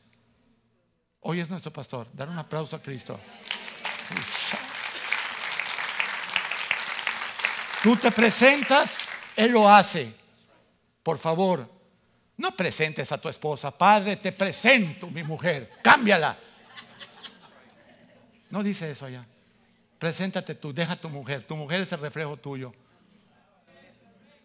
[1.20, 2.08] Hoy es nuestro pastor.
[2.14, 3.20] Dar un aplauso a Cristo.
[7.84, 9.00] Tú te presentas,
[9.36, 10.14] Él lo hace.
[11.04, 11.70] Por favor,
[12.40, 13.70] no presentes a tu esposa.
[13.70, 15.72] Padre, te presento mi mujer.
[15.82, 16.38] Cámbiala.
[18.50, 19.26] No dice eso allá.
[20.00, 21.44] Preséntate tú, deja a tu mujer.
[21.44, 22.74] Tu mujer es el reflejo tuyo.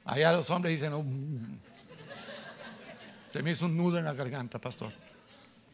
[0.05, 1.05] Allá los hombres dicen, oh,
[3.31, 4.93] se me hizo un nudo en la garganta, pastor.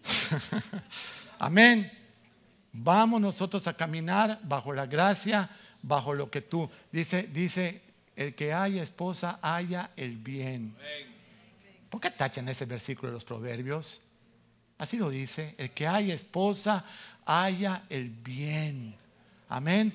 [1.39, 1.91] Amén.
[2.71, 5.49] Vamos nosotros a caminar bajo la gracia,
[5.81, 6.71] bajo lo que tú.
[6.93, 7.81] Dice, dice,
[8.15, 10.77] el que haya esposa, haya el bien.
[11.91, 14.01] ¿Por qué tachan ese versículo de los proverbios?
[14.79, 16.85] Así lo dice, el que haya esposa,
[17.27, 18.95] haya el bien.
[19.49, 19.95] Amén.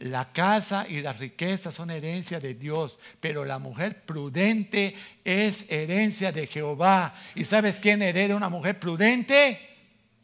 [0.00, 4.94] La casa y la riqueza son herencia de Dios, pero la mujer prudente
[5.24, 7.14] es herencia de Jehová.
[7.34, 9.58] ¿Y sabes quién hereda una mujer prudente?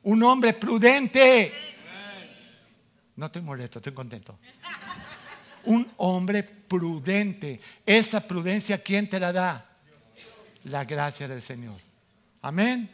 [0.03, 1.53] Un hombre prudente.
[3.17, 4.39] No estoy molesto, estoy contento.
[5.65, 7.61] Un hombre prudente.
[7.85, 9.70] Esa prudencia, ¿quién te la da?
[10.65, 11.81] La gracia del Señor.
[12.43, 12.91] Amén.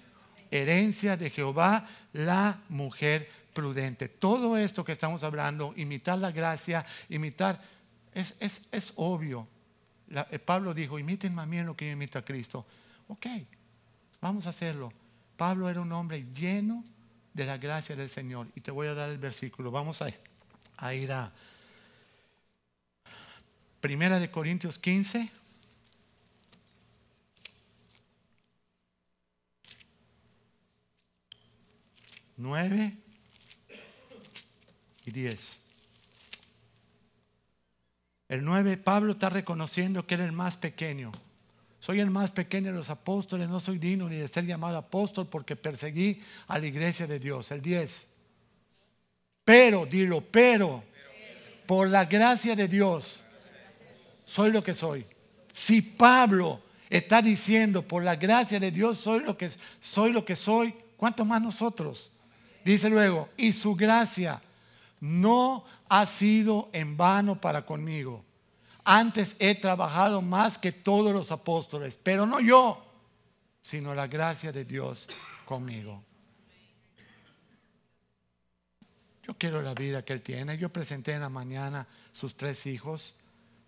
[0.51, 4.09] Herencia de Jehová, la mujer prudente.
[4.09, 7.61] Todo esto que estamos hablando, imitar la gracia, imitar,
[8.13, 9.49] es, es, obvio.
[10.31, 12.67] Eh, Pablo dijo, imítenme a mí en lo que yo imito a Cristo.
[13.09, 13.27] Ok,
[14.21, 14.93] vamos a hacerlo.
[15.37, 16.85] Pablo era un hombre lleno
[17.35, 18.49] de la gracia del Señor.
[18.55, 19.71] Y te voy a dar el versículo.
[19.71, 20.09] Vamos a,
[20.77, 21.33] a ir a
[23.81, 25.31] Primera de Corintios 15.
[32.37, 32.97] Nueve
[35.05, 35.61] y 10.
[38.29, 41.13] El 9, Pablo está reconociendo que era el más pequeño.
[41.81, 45.29] Soy el más pequeño de los apóstoles, no soy digno ni de ser llamado apóstol
[45.29, 47.51] porque perseguí a la iglesia de Dios.
[47.53, 48.07] El 10.
[49.45, 50.83] Pero, dilo, pero,
[51.67, 53.23] por la gracia de Dios,
[54.25, 55.07] soy lo que soy.
[55.53, 59.49] Si Pablo está diciendo, por la gracia de Dios, soy lo que
[59.81, 62.11] soy, lo que soy ¿cuánto más nosotros?
[62.67, 64.43] Dice luego, y su gracia
[64.99, 68.25] no ha sido en vano para conmigo.
[68.83, 72.85] Antes he trabajado más que todos los apóstoles, pero no yo,
[73.63, 75.07] sino la gracia de Dios
[75.45, 76.03] conmigo.
[79.23, 80.59] Yo quiero la vida que él tiene.
[80.59, 83.15] Yo presenté en la mañana sus tres hijos.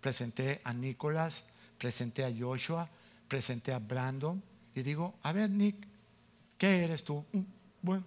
[0.01, 1.45] Presenté a Nicolás,
[1.77, 2.89] presenté a Joshua,
[3.29, 4.43] presenté a Brandon.
[4.75, 5.87] Y digo, a ver, Nick,
[6.57, 7.23] ¿qué eres tú?
[7.31, 7.39] Mm,
[7.81, 8.03] bueno,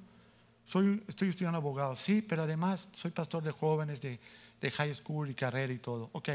[0.64, 4.18] soy, estoy estudiando abogado, sí, pero además soy pastor de jóvenes de,
[4.60, 6.10] de high school y carrera y todo.
[6.12, 6.30] Ok,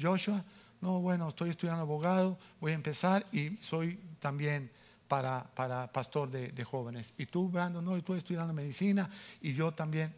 [0.00, 0.44] Joshua,
[0.80, 4.70] no, bueno, estoy estudiando abogado, voy a empezar y soy también
[5.06, 7.14] para, para pastor de, de jóvenes.
[7.18, 9.08] Y tú, Brandon, no, estoy estudiando medicina
[9.40, 10.14] y yo también.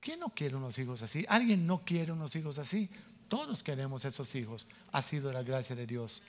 [0.00, 1.26] ¿Quién no quiere unos hijos así?
[1.28, 2.88] ¿Alguien no quiere unos hijos así?
[3.28, 4.66] Todos queremos esos hijos.
[4.92, 6.22] Ha sido la gracia de Dios.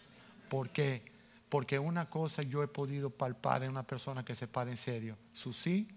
[0.50, 1.04] ¿Por qué?
[1.48, 5.18] Porque una cosa yo he podido palpar en una persona que se para en serio.
[5.32, 5.88] Su sí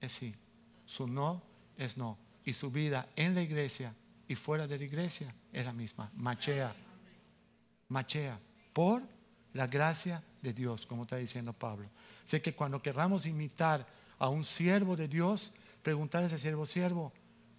[0.00, 0.34] es sí.
[0.86, 1.42] Su no
[1.76, 2.18] es no.
[2.44, 3.94] Y su vida en la iglesia
[4.26, 6.10] y fuera de la iglesia es la misma.
[6.14, 6.74] Machea.
[7.88, 8.38] Machea.
[8.72, 9.02] Por
[9.54, 11.88] la gracia de Dios, como está diciendo Pablo.
[12.24, 13.86] Sé que cuando querramos imitar
[14.18, 17.12] a un siervo de Dios, preguntar a ese siervo, siervo,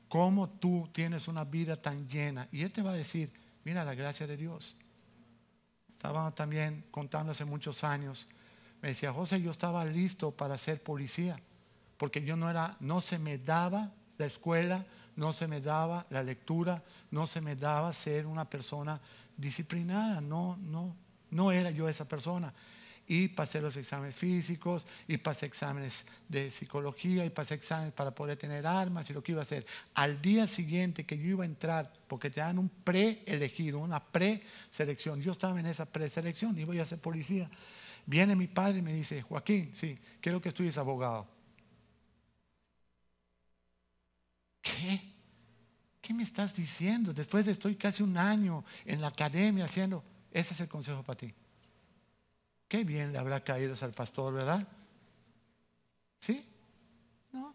[0.07, 2.47] ¿cómo tú tienes una vida tan llena?
[2.51, 3.31] Y él te va a decir,
[3.63, 4.75] mira la gracia de Dios.
[5.91, 8.27] Estaba también contando hace muchos años.
[8.81, 11.39] Me decía, José, yo estaba listo para ser policía,
[11.99, 16.23] porque yo no era, no se me daba la escuela, no se me daba la
[16.23, 16.81] lectura,
[17.11, 18.99] no se me daba ser una persona
[19.37, 20.95] disciplinada, no, no,
[21.29, 22.51] no era yo esa persona
[23.09, 28.37] y pasé los exámenes físicos y pasé exámenes de psicología y pasé exámenes para poder
[28.37, 29.65] tener armas y lo que iba a hacer.
[29.95, 35.21] Al día siguiente que yo iba a entrar, porque te dan un pre-elegido, una pre-selección,
[35.21, 37.49] yo estaba en esa pre-selección voy a ser policía.
[38.05, 41.38] Viene mi padre y me dice, Joaquín, sí, quiero que estudies abogado.
[44.61, 45.01] ¿Qué?
[46.01, 47.13] ¿Qué me estás diciendo?
[47.13, 51.17] Después de estoy casi un año en la academia haciendo, ese es el consejo para
[51.17, 51.33] ti.
[52.67, 54.67] Qué bien le habrá caído al pastor, ¿verdad?
[56.19, 56.45] ¿Sí?
[57.31, 57.53] ¿No?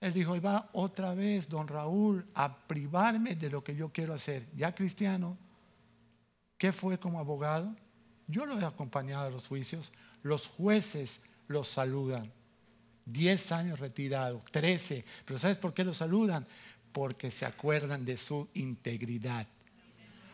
[0.00, 4.14] Él dijo, y va otra vez, don Raúl, a privarme de lo que yo quiero
[4.14, 4.48] hacer.
[4.56, 5.38] Ya cristiano,
[6.58, 7.74] ¿qué fue como abogado?
[8.26, 9.92] Yo lo he acompañado a los juicios.
[10.22, 12.32] Los jueces los saludan.
[13.04, 15.04] Diez años retirado, trece.
[15.24, 16.46] Pero ¿sabes por qué los saludan?
[16.92, 19.46] Porque se acuerdan de su integridad.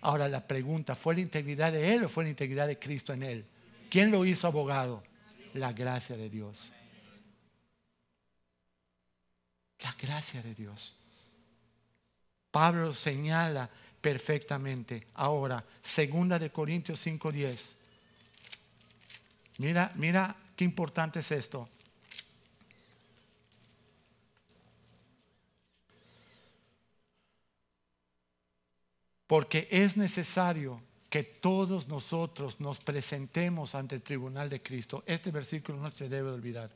[0.00, 3.22] Ahora la pregunta, ¿fue la integridad de él o fue la integridad de Cristo en
[3.22, 3.44] él?
[3.90, 5.02] ¿Quién lo hizo abogado?
[5.54, 6.72] La gracia de Dios.
[9.80, 10.94] La gracia de Dios.
[12.50, 15.06] Pablo señala perfectamente.
[15.14, 17.76] Ahora, segunda de Corintios 5:10.
[19.58, 21.68] Mira, mira qué importante es esto.
[29.28, 35.04] Porque es necesario que todos nosotros nos presentemos ante el tribunal de Cristo.
[35.06, 36.70] Este versículo no se debe olvidar.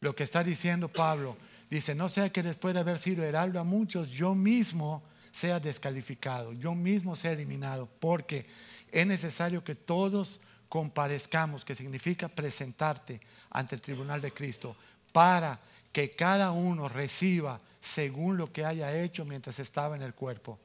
[0.00, 1.36] Lo que está diciendo Pablo,
[1.68, 6.52] dice, no sea que después de haber sido heraldo a muchos, yo mismo sea descalificado,
[6.52, 8.46] yo mismo sea eliminado, porque
[8.90, 14.76] es necesario que todos comparezcamos, que significa presentarte ante el tribunal de Cristo,
[15.12, 15.58] para
[15.92, 20.58] que cada uno reciba según lo que haya hecho mientras estaba en el cuerpo,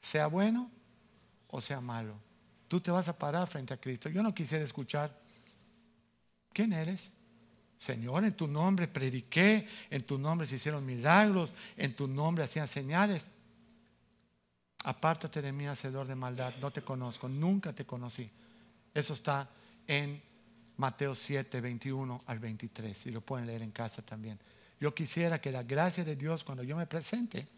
[0.00, 0.70] sea bueno
[1.48, 2.14] o sea malo.
[2.68, 4.08] Tú te vas a parar frente a Cristo.
[4.08, 5.16] Yo no quisiera escuchar,
[6.52, 7.10] ¿quién eres?
[7.78, 12.68] Señor, en tu nombre prediqué, en tu nombre se hicieron milagros, en tu nombre hacían
[12.68, 13.26] señales.
[14.84, 18.30] Apártate de mí, hacedor de maldad, no te conozco, nunca te conocí.
[18.94, 19.48] Eso está
[19.86, 20.22] en
[20.76, 24.38] Mateo 7, 21 al 23, y lo pueden leer en casa también.
[24.78, 27.48] Yo quisiera que la gracia de Dios cuando yo me presente,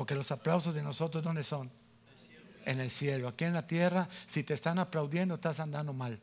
[0.00, 1.70] porque los aplausos de nosotros, ¿dónde son?
[2.64, 3.28] en el cielo.
[3.28, 6.18] Aquí en la tierra, si te están aplaudiendo, estás andando mal.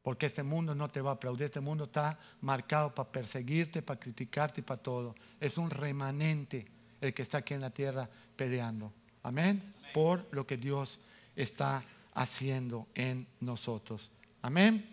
[0.00, 3.98] Porque este mundo no te va a aplaudir, este mundo está marcado para perseguirte, para
[3.98, 5.16] criticarte y para todo.
[5.40, 6.68] Es un remanente
[7.00, 8.92] el que está aquí en la tierra peleando.
[9.24, 9.72] Amén.
[9.92, 11.00] Por lo que Dios
[11.34, 11.82] está
[12.14, 14.08] haciendo en nosotros.
[14.40, 14.88] Amén.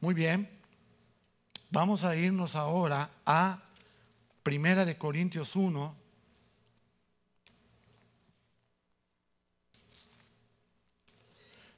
[0.00, 0.50] Muy bien.
[1.70, 3.62] Vamos a irnos ahora a
[4.42, 5.99] Primera de Corintios 1,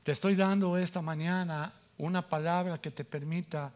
[0.03, 3.72] Te estoy dando esta mañana una palabra que te permita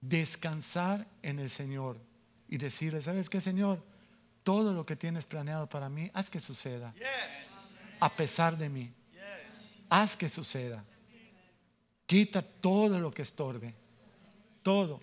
[0.00, 1.98] descansar en el Señor
[2.48, 3.82] y decirle, ¿sabes qué, Señor?
[4.42, 6.94] Todo lo que tienes planeado para mí, haz que suceda.
[8.00, 8.92] A pesar de mí.
[9.88, 10.82] Haz que suceda.
[12.06, 13.74] Quita todo lo que estorbe.
[14.62, 15.00] Todo.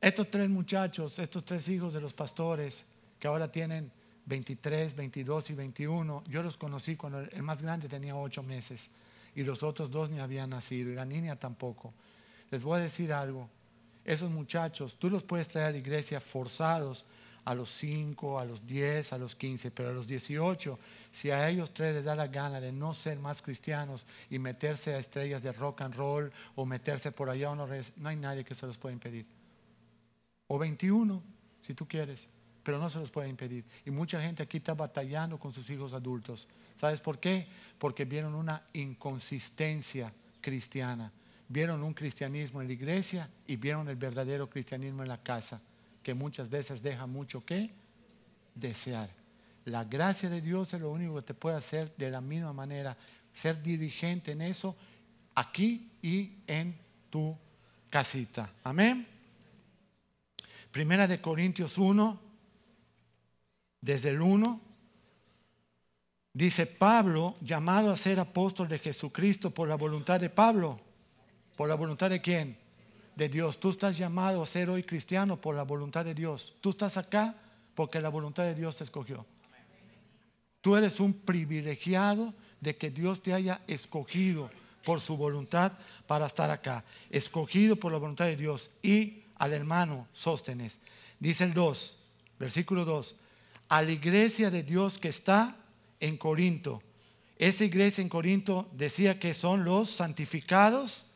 [0.00, 2.86] Estos tres muchachos, estos tres hijos de los pastores,
[3.18, 3.92] que ahora tienen
[4.26, 8.88] 23, 22 y 21, yo los conocí cuando el más grande tenía 8 meses
[9.34, 11.92] y los otros dos ni habían nacido y la niña tampoco.
[12.50, 13.48] Les voy a decir algo,
[14.04, 17.04] esos muchachos, tú los puedes traer a la iglesia forzados
[17.44, 20.78] a los 5, a los 10, a los 15, pero a los 18,
[21.10, 24.94] si a ellos tres les da la gana de no ser más cristianos y meterse
[24.94, 27.66] a estrellas de rock and roll o meterse por allá, no,
[27.96, 29.26] no hay nadie que se los pueda impedir.
[30.48, 31.22] O 21,
[31.62, 32.28] si tú quieres,
[32.70, 33.64] pero no se los puede impedir.
[33.84, 36.46] Y mucha gente aquí está batallando con sus hijos adultos.
[36.76, 37.48] ¿Sabes por qué?
[37.80, 41.10] Porque vieron una inconsistencia cristiana.
[41.48, 45.60] Vieron un cristianismo en la iglesia y vieron el verdadero cristianismo en la casa
[46.00, 47.72] que muchas veces deja mucho que
[48.54, 49.10] desear.
[49.64, 52.96] La gracia de Dios es lo único que te puede hacer de la misma manera,
[53.32, 54.76] ser dirigente en eso
[55.34, 56.78] aquí y en
[57.10, 57.36] tu
[57.90, 58.48] casita.
[58.62, 59.08] Amén.
[60.70, 62.29] Primera de Corintios 1,
[63.80, 64.60] desde el 1,
[66.32, 70.80] dice Pablo, llamado a ser apóstol de Jesucristo por la voluntad de Pablo.
[71.56, 72.56] ¿Por la voluntad de quién?
[73.20, 73.60] de Dios.
[73.60, 76.54] Tú estás llamado a ser hoy cristiano por la voluntad de Dios.
[76.62, 77.34] Tú estás acá
[77.74, 79.26] porque la voluntad de Dios te escogió.
[80.62, 84.50] Tú eres un privilegiado de que Dios te haya escogido
[84.86, 85.72] por su voluntad
[86.06, 86.82] para estar acá.
[87.10, 88.70] Escogido por la voluntad de Dios.
[88.82, 90.80] Y al hermano Sóstenes.
[91.18, 91.96] Dice el 2,
[92.38, 93.16] versículo 2.
[93.70, 95.56] A la iglesia de Dios que está
[96.00, 96.82] en Corinto.
[97.38, 101.06] Esa iglesia en Corinto decía que son los santificados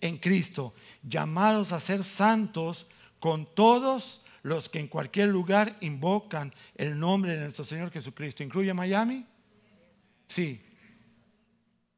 [0.00, 2.86] en Cristo, llamados a ser santos
[3.18, 8.44] con todos los que en cualquier lugar invocan el nombre de nuestro Señor Jesucristo.
[8.44, 9.26] ¿Incluye Miami?
[10.28, 10.60] Sí.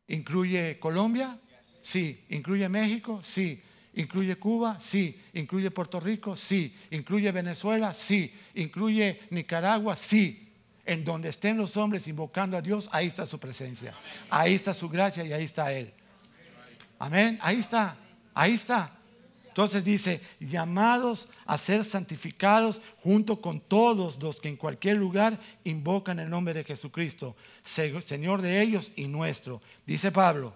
[0.08, 1.38] ¿Incluye Colombia?
[1.82, 2.24] Sí.
[2.30, 3.20] ¿Incluye México?
[3.22, 3.60] Sí.
[3.96, 4.78] ¿Incluye Cuba?
[4.78, 5.18] Sí.
[5.32, 6.36] ¿Incluye Puerto Rico?
[6.36, 6.74] Sí.
[6.90, 7.94] ¿Incluye Venezuela?
[7.94, 8.32] Sí.
[8.54, 9.96] ¿Incluye Nicaragua?
[9.96, 10.48] Sí.
[10.84, 13.94] En donde estén los hombres invocando a Dios, ahí está su presencia.
[14.30, 15.92] Ahí está su gracia y ahí está Él.
[16.98, 17.38] Amén.
[17.40, 17.96] Ahí está.
[18.34, 18.92] Ahí está.
[19.48, 26.20] Entonces dice, llamados a ser santificados junto con todos los que en cualquier lugar invocan
[26.20, 27.34] el nombre de Jesucristo,
[27.64, 29.62] Señor de ellos y nuestro.
[29.86, 30.52] Dice Pablo,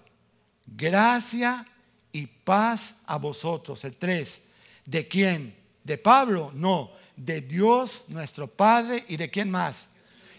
[0.67, 1.67] gracia
[2.13, 3.85] y paz a vosotros.
[3.85, 4.43] El 3.
[4.85, 5.55] ¿De quién?
[5.85, 6.51] ¿De Pablo?
[6.55, 6.93] No.
[7.17, 9.89] De Dios nuestro Padre y de quién más?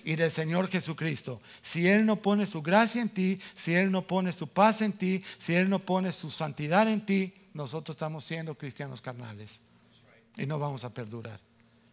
[0.03, 1.41] y del Señor Jesucristo.
[1.61, 4.93] Si Él no pone su gracia en ti, si Él no pone su paz en
[4.93, 9.61] ti, si Él no pone su santidad en ti, nosotros estamos siendo cristianos carnales
[10.38, 11.39] y no vamos a perdurar.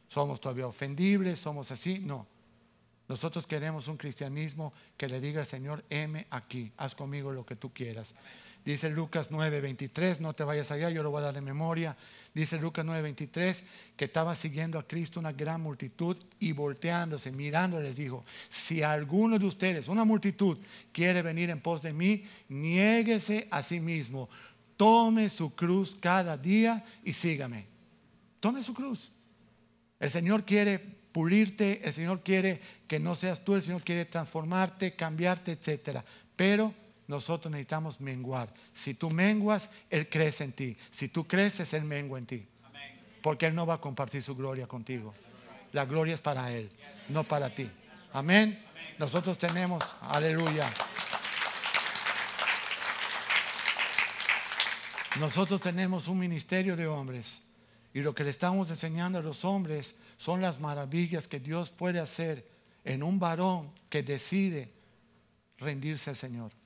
[0.07, 2.26] Somos todavía ofendibles, somos así, no.
[3.09, 7.57] Nosotros queremos un cristianismo que le diga al Señor, heme aquí, haz conmigo lo que
[7.57, 8.14] tú quieras.
[8.69, 11.97] Dice Lucas 9:23, no te vayas allá, yo lo voy a dar de memoria.
[12.35, 13.64] Dice Lucas 9:23
[13.97, 19.39] que estaba siguiendo a Cristo una gran multitud y volteándose, mirando, les dijo, si alguno
[19.39, 20.59] de ustedes, una multitud,
[20.93, 24.29] quiere venir en pos de mí, niéguese a sí mismo,
[24.77, 27.64] tome su cruz cada día y sígame.
[28.39, 29.11] Tome su cruz.
[29.99, 34.95] El Señor quiere pulirte, el Señor quiere que no seas tú, el Señor quiere transformarte,
[34.95, 36.01] cambiarte, etc.
[36.37, 36.75] Pero
[37.09, 38.53] nosotros necesitamos menguar.
[38.75, 40.77] Si tú menguas, Él crece en ti.
[40.91, 42.47] Si tú creces, Él mengua en ti.
[43.23, 45.15] Porque Él no va a compartir su gloria contigo.
[45.73, 46.71] La gloria es para Él,
[47.09, 47.69] no para ti.
[48.13, 48.63] Amén.
[48.99, 50.71] Nosotros tenemos, aleluya.
[55.19, 57.43] Nosotros tenemos un ministerio de hombres
[57.95, 62.01] y lo que le estamos enseñando a los hombres son las maravillas que Dios puede
[62.01, 62.47] hacer
[62.85, 64.71] en un varón que decide
[65.59, 66.58] rendirse al Señor.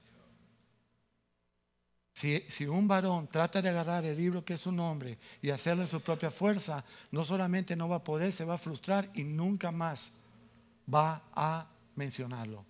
[2.15, 5.89] Si, un varón trata de agarrar el libro que es su nombre y hacerlo en
[5.89, 9.71] su propia fuerza, no solamente no va a poder, se va a frustrar y nunca
[9.71, 10.13] más
[10.93, 12.65] va a mencionarlo.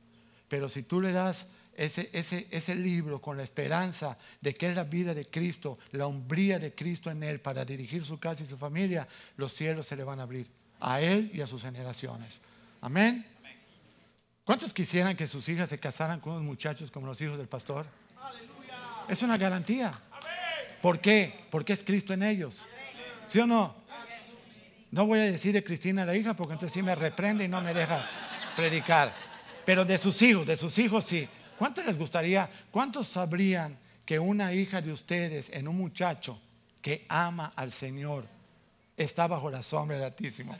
[0.48, 4.76] Pero si tú le das ese, ese, ese libro con la esperanza de que es
[4.76, 8.46] la vida de Cristo, la hombría de Cristo en él para dirigir su casa y
[8.46, 10.46] su familia, los cielos se le van a abrir
[10.78, 12.42] a él y a sus generaciones.
[12.80, 13.26] Amén.
[14.44, 17.86] ¿Cuántos quisieran que sus hijas se casaran con unos muchachos como los hijos del pastor?
[19.08, 19.92] Es una garantía.
[20.80, 21.46] ¿Por qué?
[21.50, 22.66] Porque es Cristo en ellos.
[23.28, 23.74] ¿Sí o no?
[24.90, 27.60] No voy a decir de Cristina la hija porque entonces sí me reprende y no
[27.60, 28.06] me deja
[28.54, 29.14] predicar.
[29.64, 31.26] Pero de sus hijos, de sus hijos sí.
[31.58, 36.38] ¿Cuántos les gustaría, cuántos sabrían que una hija de ustedes en un muchacho
[36.82, 38.26] que ama al Señor
[38.96, 40.56] está bajo la sombra del Altísimo?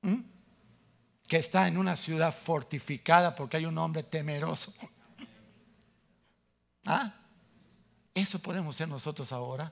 [0.00, 0.20] ¿Mm?
[1.28, 4.72] Que está en una ciudad fortificada porque hay un hombre temeroso.
[6.86, 7.12] ¿Ah?
[8.14, 9.70] Eso podemos ser nosotros ahora.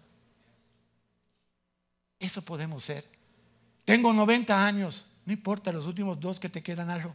[2.18, 3.08] Eso podemos ser.
[3.84, 7.14] Tengo 90 años, no importa, los últimos dos que te quedan algo.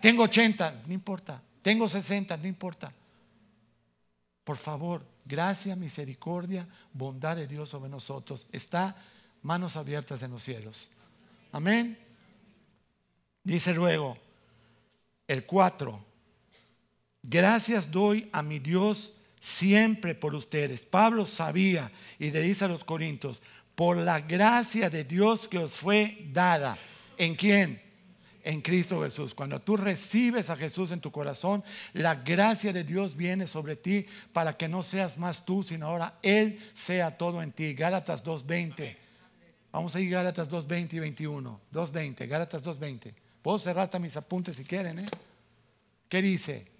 [0.00, 1.42] Tengo 80, no importa.
[1.62, 2.92] Tengo 60, no importa.
[4.44, 8.46] Por favor, gracia, misericordia, bondad de Dios sobre nosotros.
[8.52, 8.96] Está
[9.42, 10.90] manos abiertas en los cielos.
[11.52, 11.98] Amén.
[13.42, 14.18] Dice luego
[15.26, 16.13] el 4.
[17.26, 20.84] Gracias doy a mi Dios siempre por ustedes.
[20.84, 23.42] Pablo sabía y le dice a los corintios,
[23.74, 26.78] por la gracia de Dios que os fue dada.
[27.16, 27.82] ¿En quién?
[28.42, 29.34] En Cristo Jesús.
[29.34, 31.64] Cuando tú recibes a Jesús en tu corazón,
[31.94, 36.18] la gracia de Dios viene sobre ti para que no seas más tú, sino ahora
[36.22, 37.72] Él sea todo en ti.
[37.72, 38.96] Gálatas 2.20.
[39.72, 41.60] Vamos a ir Gálatas 2.20 y 21.
[41.72, 43.14] 2.20, Gálatas 2.20.
[43.42, 45.00] Puedo cerrar mis apuntes si quieren.
[45.00, 45.06] ¿eh?
[46.08, 46.73] ¿Qué dice?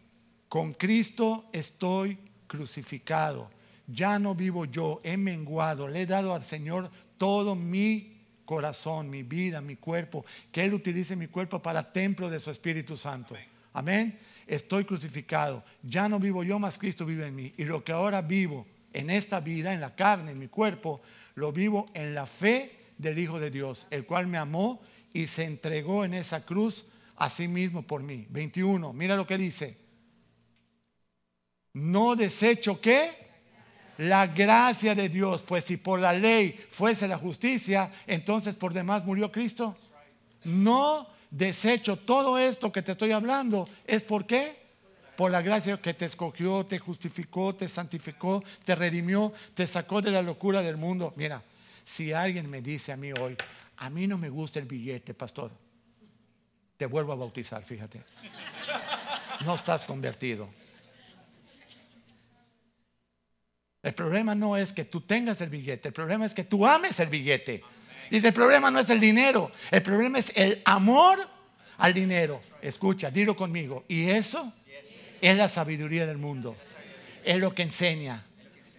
[0.48, 3.50] Con Cristo estoy crucificado
[3.86, 8.12] ya no vivo yo, he menguado, le he dado al Señor todo mi
[8.44, 12.96] corazón, mi vida, mi cuerpo, que Él utilice mi cuerpo para templo de su Espíritu
[12.96, 13.34] Santo.
[13.72, 14.18] Amén.
[14.46, 17.52] Estoy crucificado, ya no vivo yo, más Cristo vive en mí.
[17.56, 21.00] Y lo que ahora vivo en esta vida, en la carne, en mi cuerpo,
[21.34, 24.80] lo vivo en la fe del Hijo de Dios, el cual me amó
[25.12, 26.86] y se entregó en esa cruz
[27.16, 28.26] a sí mismo por mí.
[28.30, 29.83] 21, mira lo que dice.
[31.74, 33.24] No desecho qué?
[33.98, 39.04] la gracia de Dios, pues si por la ley fuese la justicia, entonces por demás
[39.04, 39.76] murió Cristo.
[40.44, 44.64] No desecho todo esto que te estoy hablando, ¿es por qué?
[45.16, 50.10] Por la gracia que te escogió, te justificó, te santificó, te redimió, te sacó de
[50.10, 51.12] la locura del mundo.
[51.16, 51.42] Mira,
[51.84, 53.36] si alguien me dice a mí hoy,
[53.76, 55.52] a mí no me gusta el billete, pastor,
[56.76, 58.02] te vuelvo a bautizar, fíjate.
[59.44, 60.48] No estás convertido.
[63.84, 66.98] El problema no es que tú tengas el billete, el problema es que tú ames
[67.00, 67.62] el billete.
[68.10, 71.28] Dice, el problema no es el dinero, el problema es el amor
[71.76, 72.40] al dinero.
[72.62, 73.84] Escucha, dilo conmigo.
[73.86, 74.50] Y eso
[75.20, 76.56] es la sabiduría del mundo.
[77.24, 78.24] Es lo que enseña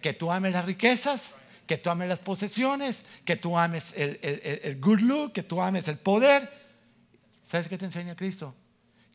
[0.02, 1.36] que tú ames las riquezas,
[1.68, 5.86] que tú ames las posesiones, que tú ames el, el good look, que tú ames
[5.86, 6.50] el poder.
[7.46, 8.56] ¿Sabes qué te enseña Cristo?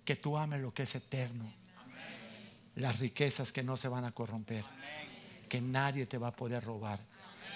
[0.05, 1.53] Que tú ames lo que es eterno.
[2.75, 4.63] Las riquezas que no se van a corromper
[5.51, 6.97] que nadie te va a poder robar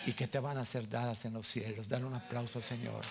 [0.05, 1.87] y que te van a ser dadas en los cielos.
[1.87, 3.05] Dale un aplauso al Señor.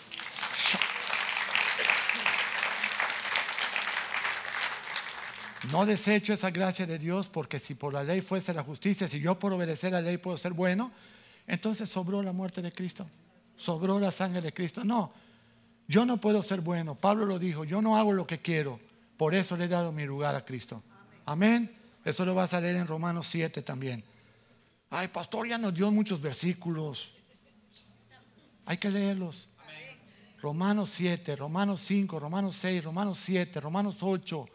[5.72, 9.20] No desecho esa gracia de Dios porque si por la ley fuese la justicia, si
[9.20, 10.92] yo por obedecer la ley puedo ser bueno,
[11.46, 13.06] entonces sobró la muerte de Cristo,
[13.56, 14.84] sobró la sangre de Cristo.
[14.84, 15.14] No,
[15.88, 16.94] yo no puedo ser bueno.
[16.94, 18.78] Pablo lo dijo, yo no hago lo que quiero,
[19.16, 20.82] por eso le he dado mi lugar a Cristo.
[21.24, 21.74] Amén.
[22.04, 24.04] Eso lo vas a leer en Romanos 7 también.
[24.96, 27.12] Ay, pastor, ya nos dio muchos versículos.
[28.64, 29.48] Hay que leerlos.
[30.40, 34.46] Romanos 7, Romanos 5, Romanos 6, Romanos 7, Romanos 8.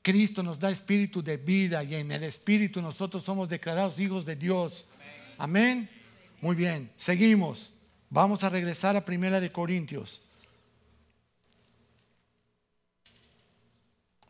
[0.00, 4.36] Cristo nos da espíritu de vida y en el espíritu nosotros somos declarados hijos de
[4.36, 4.86] Dios.
[5.38, 5.90] Amén.
[6.40, 7.72] Muy bien, seguimos.
[8.10, 10.22] Vamos a regresar a Primera de Corintios.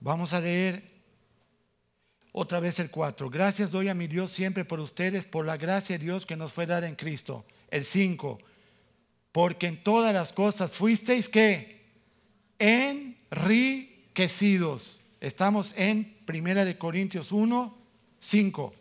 [0.01, 0.98] Vamos a leer
[2.39, 3.29] otra vez el 4.
[3.31, 6.53] Gracias doy a mi Dios siempre por ustedes, por la gracia de Dios que nos
[6.53, 7.45] fue dada en Cristo.
[7.69, 8.39] El 5.
[9.33, 11.85] Porque en todas las cosas fuisteis que
[12.61, 13.81] enriquecidos.
[15.21, 17.77] Estamos en Primera de Corintios 1,
[18.21, 18.73] 5.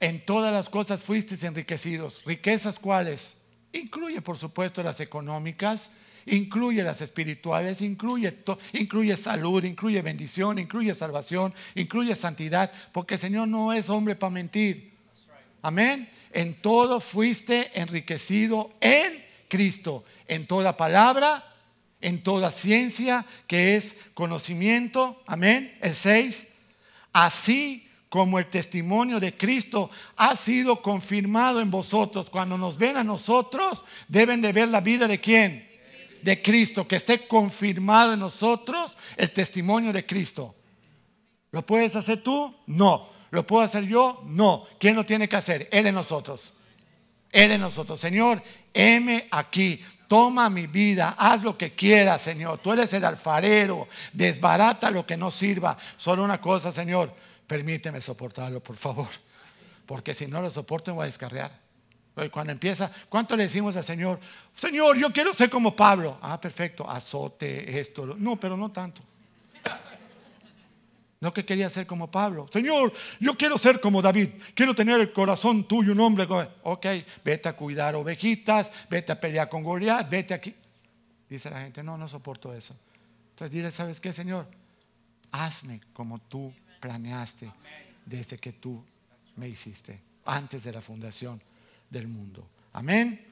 [0.00, 2.20] En todas las cosas fuisteis enriquecidos.
[2.24, 3.36] ¿Riquezas cuáles?
[3.72, 5.92] Incluye, por supuesto, las económicas,
[6.26, 8.36] incluye las espirituales, incluye,
[8.72, 14.30] incluye salud, incluye bendición, incluye salvación, incluye santidad, porque el Señor no es hombre para
[14.30, 14.92] mentir.
[15.62, 16.08] Amén.
[16.32, 21.44] En todo fuiste enriquecido en Cristo, en toda palabra,
[22.00, 25.22] en toda ciencia que es conocimiento.
[25.26, 25.76] Amén.
[25.80, 26.48] El 6.
[27.12, 32.28] Así como el testimonio de Cristo ha sido confirmado en vosotros.
[32.28, 35.69] Cuando nos ven a nosotros, deben de ver la vida de quién?
[36.22, 40.54] De Cristo, que esté confirmado en nosotros el testimonio de Cristo.
[41.50, 42.54] ¿Lo puedes hacer tú?
[42.66, 43.08] No.
[43.30, 44.22] ¿Lo puedo hacer yo?
[44.26, 44.66] No.
[44.78, 45.68] ¿Quién lo tiene que hacer?
[45.70, 46.54] Él en nosotros.
[47.30, 47.98] Él en nosotros.
[47.98, 48.42] Señor,
[48.72, 49.82] heme aquí.
[50.08, 52.58] Toma mi vida, haz lo que quieras, Señor.
[52.58, 55.76] Tú eres el alfarero, desbarata lo que no sirva.
[55.96, 57.14] Solo una cosa, Señor,
[57.46, 59.06] permíteme soportarlo, por favor.
[59.86, 61.69] Porque si no lo soporto, me voy a descarriar.
[62.30, 64.20] Cuando empieza, ¿cuánto le decimos al Señor?
[64.54, 66.18] Señor, yo quiero ser como Pablo.
[66.20, 68.14] Ah, perfecto, azote, esto.
[68.18, 69.02] No, pero no tanto.
[71.20, 72.46] No que quería ser como Pablo.
[72.50, 74.30] Señor, yo quiero ser como David.
[74.54, 76.26] Quiero tener el corazón tuyo, un hombre.
[76.62, 76.86] Ok,
[77.24, 80.54] vete a cuidar ovejitas, vete a pelear con Goliat, vete aquí.
[81.28, 82.74] Dice la gente, no, no soporto eso.
[83.30, 84.46] Entonces dile, ¿sabes qué, Señor?
[85.30, 87.50] Hazme como tú planeaste
[88.04, 88.82] desde que tú
[89.36, 91.40] me hiciste, antes de la fundación
[91.90, 92.48] del mundo.
[92.72, 93.26] Amén.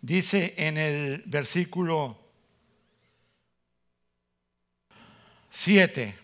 [0.00, 2.18] Dice en el versículo
[5.50, 6.18] 7.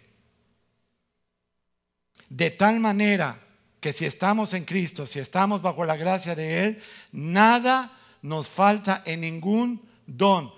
[2.28, 3.38] De tal manera
[3.80, 9.02] que si estamos en Cristo, si estamos bajo la gracia de Él, nada nos falta
[9.04, 10.52] en ningún don.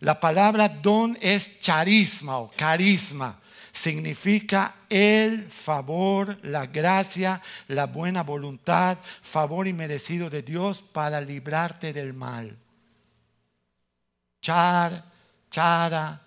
[0.00, 3.39] La palabra don es charisma o carisma.
[3.72, 12.12] Significa el favor, la gracia, la buena voluntad, favor inmerecido de Dios para librarte del
[12.12, 12.56] mal.
[14.42, 15.04] Char,
[15.50, 16.20] chara,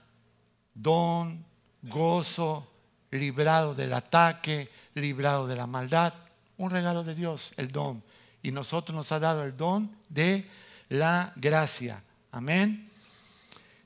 [0.74, 1.44] don,
[1.82, 2.68] gozo,
[3.12, 6.14] librado del ataque, librado de la maldad.
[6.58, 8.04] Un regalo de Dios, el don.
[8.42, 10.48] Y nosotros nos ha dado el don de
[10.90, 12.02] la gracia.
[12.32, 12.90] Amén.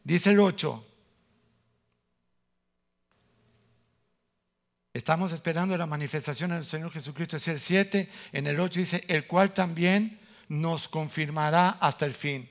[0.04, 0.84] Dice el 8.
[4.98, 7.38] Estamos esperando la manifestación del Señor Jesucristo.
[7.38, 8.10] Es el 7.
[8.32, 10.20] En el 8 dice, el cual también
[10.50, 12.50] nos confirmará hasta el fin.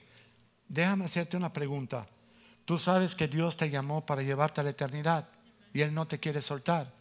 [0.68, 2.06] Déjame hacerte una pregunta.
[2.64, 5.28] Tú sabes que Dios te llamó para llevarte a la eternidad
[5.74, 6.92] y Él no te quiere soltar.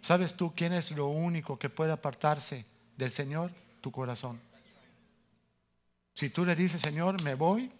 [0.00, 2.66] ¿Sabes tú quién es lo único que puede apartarse
[2.96, 3.52] del Señor?
[3.80, 4.40] Tu corazón.
[6.14, 7.70] Si tú le dices, Señor, me voy,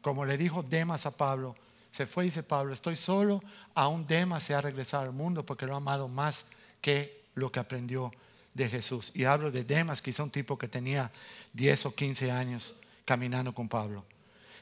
[0.00, 1.54] como le dijo Demas a Pablo,
[1.96, 3.42] se fue dice Pablo, estoy solo,
[3.74, 6.44] aún Demas se ha regresado al mundo porque lo ha amado más
[6.82, 8.12] que lo que aprendió
[8.52, 9.10] de Jesús.
[9.14, 11.10] Y hablo de Demas, quizá un tipo que tenía
[11.54, 12.74] 10 o 15 años
[13.06, 14.04] caminando con Pablo.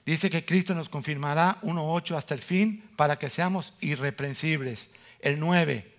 [0.06, 5.92] Dice que Cristo nos confirmará 1.8 hasta el fin para que seamos irreprensibles el 9.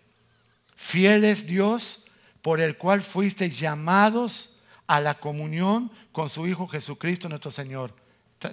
[0.73, 2.05] Fiel es Dios
[2.41, 4.55] por el cual fuisteis llamados
[4.87, 7.93] a la comunión con su Hijo Jesucristo nuestro Señor.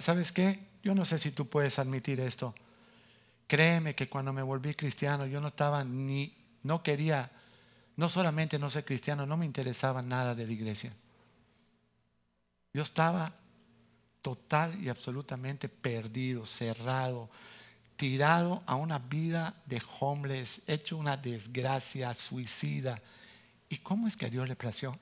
[0.01, 0.59] ¿Sabes qué?
[0.83, 2.53] Yo no sé si tú puedes admitir esto.
[3.53, 7.29] Créeme que cuando me volví cristiano yo no estaba ni, no quería,
[7.97, 10.91] no solamente no ser cristiano, no me interesaba nada de la iglesia.
[12.73, 13.31] Yo estaba
[14.23, 17.29] total y absolutamente perdido, cerrado,
[17.95, 23.03] tirado a una vida de homeless, hecho una desgracia, suicida.
[23.69, 24.97] ¿Y cómo es que a Dios le plació?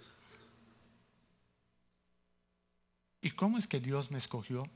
[3.22, 4.68] ¿Y cómo es que Dios me escogió?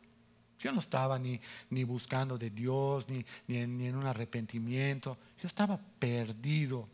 [0.60, 1.40] Yo no estaba ni,
[1.70, 5.18] ni buscando de Dios, ni, ni, en, ni en un arrepentimiento.
[5.42, 6.88] Yo estaba perdido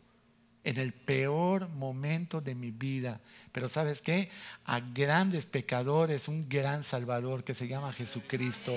[0.64, 3.20] en el peor momento de mi vida.
[3.50, 4.30] Pero sabes qué?
[4.64, 8.72] A grandes pecadores, un gran Salvador que se llama Jesucristo.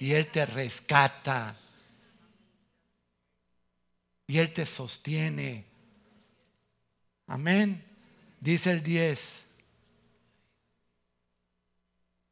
[0.00, 1.54] Y Él te rescata
[4.26, 5.64] y Él te sostiene.
[7.26, 7.84] Amén.
[8.40, 9.44] Dice el 10.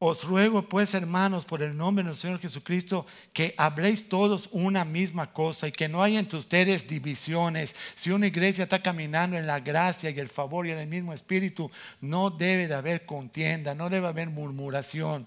[0.02, 4.82] Os ruego pues, hermanos, por el nombre de nuestro Señor Jesucristo, que habléis todos una
[4.82, 7.76] misma cosa y que no haya entre ustedes divisiones.
[7.96, 11.12] Si una iglesia está caminando en la gracia y el favor y en el mismo
[11.12, 11.70] espíritu,
[12.00, 15.26] no debe de haber contienda, no debe haber murmuración.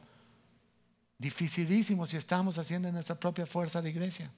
[1.19, 4.31] Dificilísimo si estamos haciendo nuestra propia fuerza de iglesia.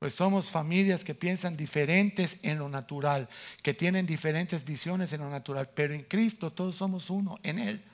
[0.00, 3.28] Pues somos familias que piensan diferentes en lo natural,
[3.62, 7.84] que tienen diferentes visiones en lo natural, pero en Cristo todos somos uno, en Él,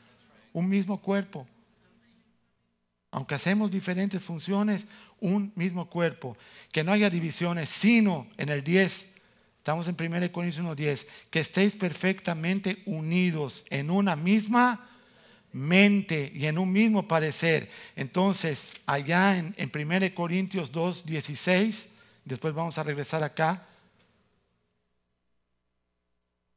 [0.57, 1.47] un mismo cuerpo.
[3.11, 4.87] Aunque hacemos diferentes funciones,
[5.21, 6.37] un mismo cuerpo.
[6.73, 9.07] Que no haya divisiones, sino en el 10,
[9.59, 14.89] estamos en 1 Corintios 1.10, que estéis perfectamente unidos en una misma
[15.53, 17.71] mente y en un mismo parecer.
[17.95, 21.89] Entonces, allá en, en 1 Corintios 2.16,
[22.27, 23.69] Después vamos a regresar acá.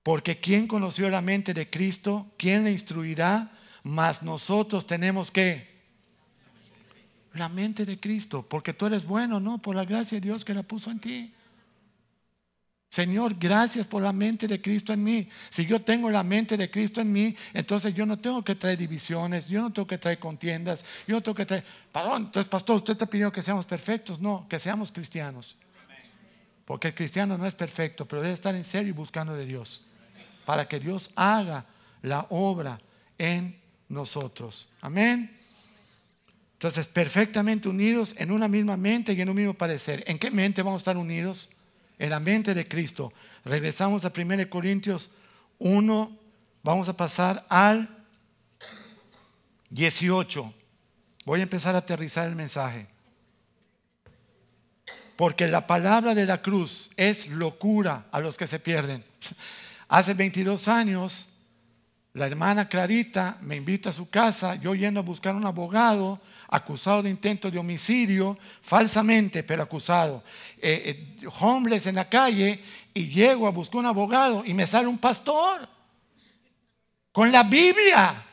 [0.02, 2.26] Porque ¿quién conoció la mente de Cristo?
[2.38, 3.52] ¿Quién le instruirá?
[3.90, 5.68] Mas nosotros tenemos que
[7.34, 9.58] la mente de Cristo, porque tú eres bueno, ¿no?
[9.58, 11.34] Por la gracia de Dios que la puso en ti.
[12.92, 15.28] Señor, gracias por la mente de Cristo en mí.
[15.50, 18.78] Si yo tengo la mente de Cristo en mí, entonces yo no tengo que traer
[18.78, 21.66] divisiones, yo no tengo que traer contiendas, yo no tengo que traer...
[21.92, 24.20] Perdón, entonces pastor, usted está pidiendo que seamos perfectos.
[24.20, 25.56] No, que seamos cristianos.
[26.66, 29.84] Porque el cristiano no es perfecto, pero debe estar en serio y buscando de Dios.
[30.46, 31.66] Para que Dios haga
[32.04, 32.80] la obra
[33.18, 33.59] en
[33.90, 34.70] nosotros.
[34.80, 35.36] Amén.
[36.54, 40.04] Entonces, perfectamente unidos en una misma mente y en un mismo parecer.
[40.08, 41.50] ¿En qué mente vamos a estar unidos?
[41.98, 43.14] En la mente de Cristo.
[43.44, 45.10] Regresamos a 1 Corintios
[45.58, 46.18] 1,
[46.62, 47.90] vamos a pasar al
[49.70, 50.54] 18.
[51.26, 52.88] Voy a empezar a aterrizar el mensaje.
[55.16, 59.04] Porque la palabra de la cruz es locura a los que se pierden.
[59.88, 61.29] Hace 22 años,
[62.14, 67.04] la hermana Clarita me invita a su casa, yo yendo a buscar un abogado acusado
[67.04, 70.24] de intento de homicidio, falsamente, pero acusado.
[70.58, 74.88] Eh, eh, homeless en la calle y llego a buscar un abogado y me sale
[74.88, 75.70] un pastor
[77.12, 78.26] con la Biblia.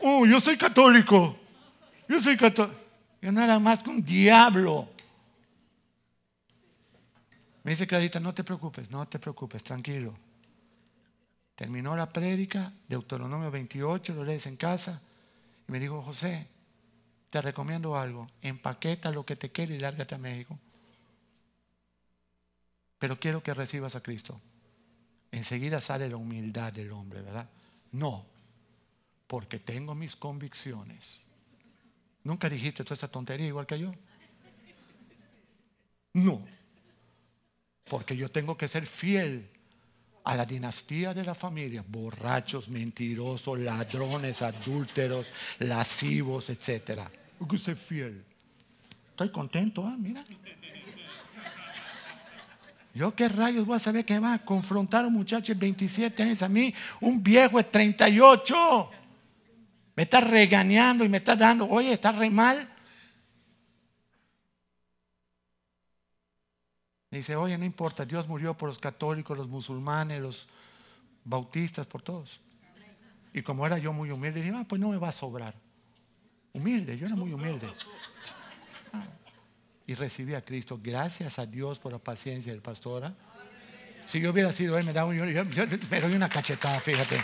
[0.00, 1.36] Oh, yo soy católico.
[2.08, 2.78] Yo soy católico.
[3.22, 4.88] Yo no era más que un diablo.
[7.62, 10.25] Me dice Clarita, no te preocupes, no te preocupes, tranquilo.
[11.56, 15.00] Terminó la prédica, Deuteronomio 28, lo lees en casa.
[15.66, 16.46] Y me dijo, José,
[17.30, 20.58] te recomiendo algo, empaqueta lo que te quede y lárgate a México.
[22.98, 24.38] Pero quiero que recibas a Cristo.
[25.32, 27.48] Enseguida sale la humildad del hombre, ¿verdad?
[27.92, 28.26] No,
[29.26, 31.22] porque tengo mis convicciones.
[32.22, 33.92] ¿Nunca dijiste toda esa tontería igual que yo?
[36.12, 36.46] No,
[37.88, 39.50] porque yo tengo que ser fiel
[40.26, 47.02] a la dinastía de la familia, borrachos, mentirosos, ladrones, adúlteros, lascivos, etc.
[47.48, 48.24] que ser fiel.
[49.10, 49.94] Estoy contento, ¿ah?
[49.96, 50.24] mira.
[52.92, 56.20] Yo qué rayos voy a saber que va a confrontar a un muchacho de 27
[56.24, 58.90] años a mí, un viejo de 38.
[59.94, 62.68] Me está regañando y me está dando, oye, está re mal.
[67.16, 70.48] Dice, oye, no importa, Dios murió por los católicos, los musulmanes, los
[71.24, 72.40] bautistas, por todos.
[73.32, 75.54] Y como era yo muy humilde, dije, ah, pues no me va a sobrar.
[76.52, 77.68] Humilde, yo era muy humilde.
[79.86, 80.80] Y recibí a Cristo.
[80.82, 83.04] Gracias a Dios por la paciencia del pastor.
[83.04, 83.14] ¿ah?
[84.06, 85.44] Si yo hubiera sido él, me daba un, yo,
[85.90, 87.22] me doy una cachetada, fíjate.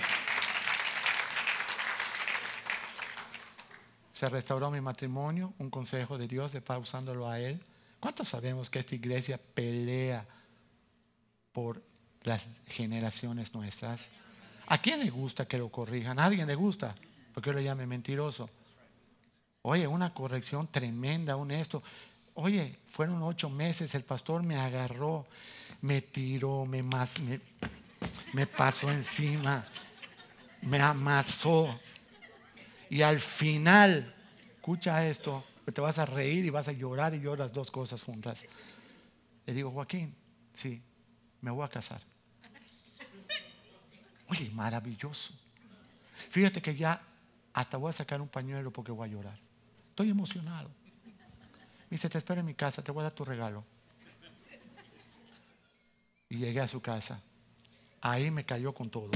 [4.13, 7.65] Se restauró mi matrimonio, un consejo de Dios de pausándolo a él.
[8.03, 10.27] ¿Cuántos sabemos que esta iglesia pelea
[11.53, 11.81] por
[12.25, 14.09] las generaciones nuestras?
[14.67, 16.19] ¿A quién le gusta que lo corrijan?
[16.19, 16.97] ¿A alguien le gusta?
[17.33, 18.51] Porque yo le llame mentiroso.
[19.63, 21.81] Oye, una corrección tremenda, un esto.
[22.35, 25.25] Oye, fueron ocho meses, el pastor me agarró,
[25.83, 27.41] me tiró, me, me,
[28.33, 29.65] me pasó encima,
[30.63, 31.79] me amasó.
[32.91, 34.13] Y al final,
[34.57, 38.45] escucha esto, te vas a reír y vas a llorar y lloras dos cosas juntas.
[39.47, 40.15] Le digo, Joaquín,
[40.55, 40.83] sí,
[41.41, 42.01] me voy a casar.
[44.29, 45.35] Oye, maravilloso.
[46.31, 47.01] Fíjate que ya
[47.53, 49.39] hasta voy a sacar un pañuelo porque voy a llorar.
[49.91, 50.71] Estoy emocionado.
[51.09, 53.65] Me dice, te espero en mi casa, te voy a dar tu regalo.
[56.31, 57.21] Y llegué a su casa.
[58.01, 59.11] Ahí me cayó con todo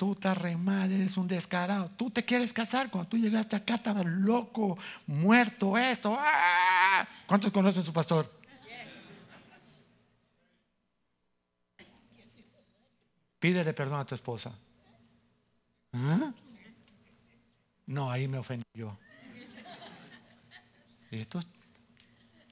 [0.00, 1.90] tú estás re mal, eres un descarado.
[1.90, 2.90] Tú te quieres casar.
[2.90, 6.16] Cuando tú llegaste acá estabas loco, muerto, esto.
[6.18, 7.06] ¡ah!
[7.26, 8.32] ¿Cuántos conocen su pastor?
[13.38, 14.58] Pídele perdón a tu esposa.
[15.92, 16.32] ¿Ah?
[17.84, 18.96] No, ahí me ofendí yo.
[21.10, 21.40] Y esto,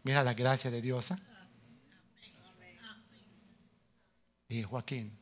[0.03, 1.15] mira la gracia de Dios.
[4.51, 5.17] Y Joaquín,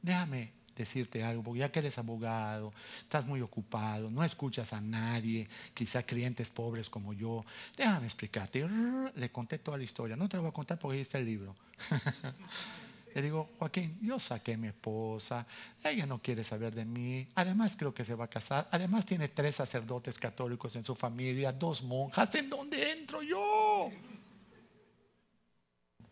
[0.00, 5.48] déjame decirte algo, porque ya que eres abogado, estás muy ocupado, no escuchas a nadie,
[5.74, 7.44] quizá clientes pobres como yo,
[7.76, 8.66] déjame explicarte.
[9.14, 11.26] Le conté toda la historia, no te lo voy a contar porque ahí está el
[11.26, 11.54] libro.
[13.14, 15.46] Le digo, Joaquín, yo saqué mi esposa,
[15.82, 19.28] ella no quiere saber de mí, además creo que se va a casar, además tiene
[19.28, 23.88] tres sacerdotes católicos en su familia, dos monjas, ¿en dónde entro yo?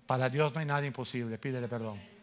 [0.06, 2.13] Para Dios no hay nada imposible, pídele perdón.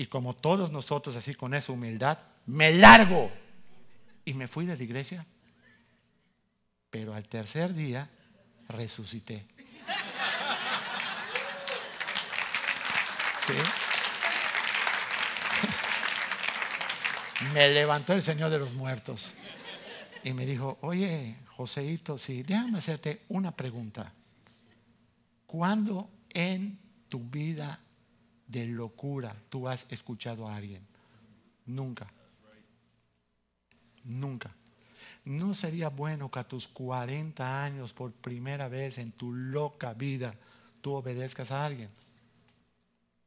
[0.00, 3.30] Y como todos nosotros, así con esa humildad, me largo.
[4.24, 5.26] Y me fui de la iglesia.
[6.88, 8.08] Pero al tercer día
[8.70, 9.44] resucité.
[13.46, 13.52] ¿Sí?
[17.52, 19.34] Me levantó el Señor de los muertos
[20.24, 24.14] y me dijo, oye, Joseito, sí, déjame hacerte una pregunta.
[25.46, 26.78] ¿Cuándo en
[27.10, 27.78] tu vida
[28.50, 30.86] de locura tú has escuchado a alguien?
[31.66, 32.10] Nunca.
[34.04, 34.54] Nunca.
[35.24, 40.34] ¿No sería bueno que a tus 40 años, por primera vez en tu loca vida,
[40.80, 41.90] tú obedezcas a alguien?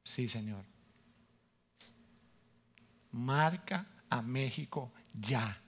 [0.04, 0.66] Sí, Señor.
[3.12, 5.62] Marca a México ya.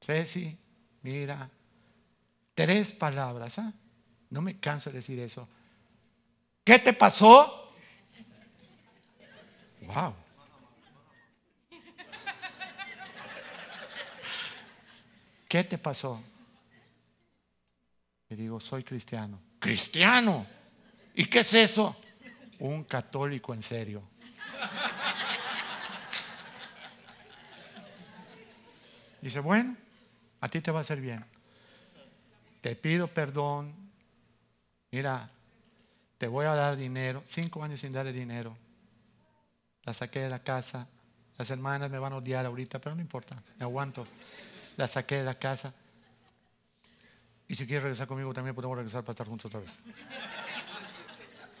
[0.00, 0.56] Ceci,
[1.02, 1.50] mira,
[2.54, 3.58] tres palabras.
[3.58, 3.74] ¿ah?
[4.30, 5.48] No me canso de decir eso.
[6.68, 7.72] ¿Qué te pasó?
[9.86, 10.14] Wow.
[15.48, 16.22] ¿Qué te pasó?
[18.28, 19.40] Le digo, soy cristiano.
[19.58, 20.46] ¿Cristiano?
[21.14, 21.96] ¿Y qué es eso?
[22.58, 24.02] Un católico en serio.
[29.22, 29.74] Dice, bueno,
[30.42, 31.24] a ti te va a hacer bien.
[32.60, 33.74] Te pido perdón.
[34.90, 35.30] Mira,
[36.18, 37.22] te voy a dar dinero.
[37.30, 38.56] Cinco años sin darle dinero.
[39.84, 40.86] La saqué de la casa.
[41.38, 44.06] Las hermanas me van a odiar ahorita, pero no importa, me aguanto.
[44.76, 45.72] La saqué de la casa.
[47.46, 49.78] Y si quieres regresar conmigo, también podemos regresar para estar juntos otra vez.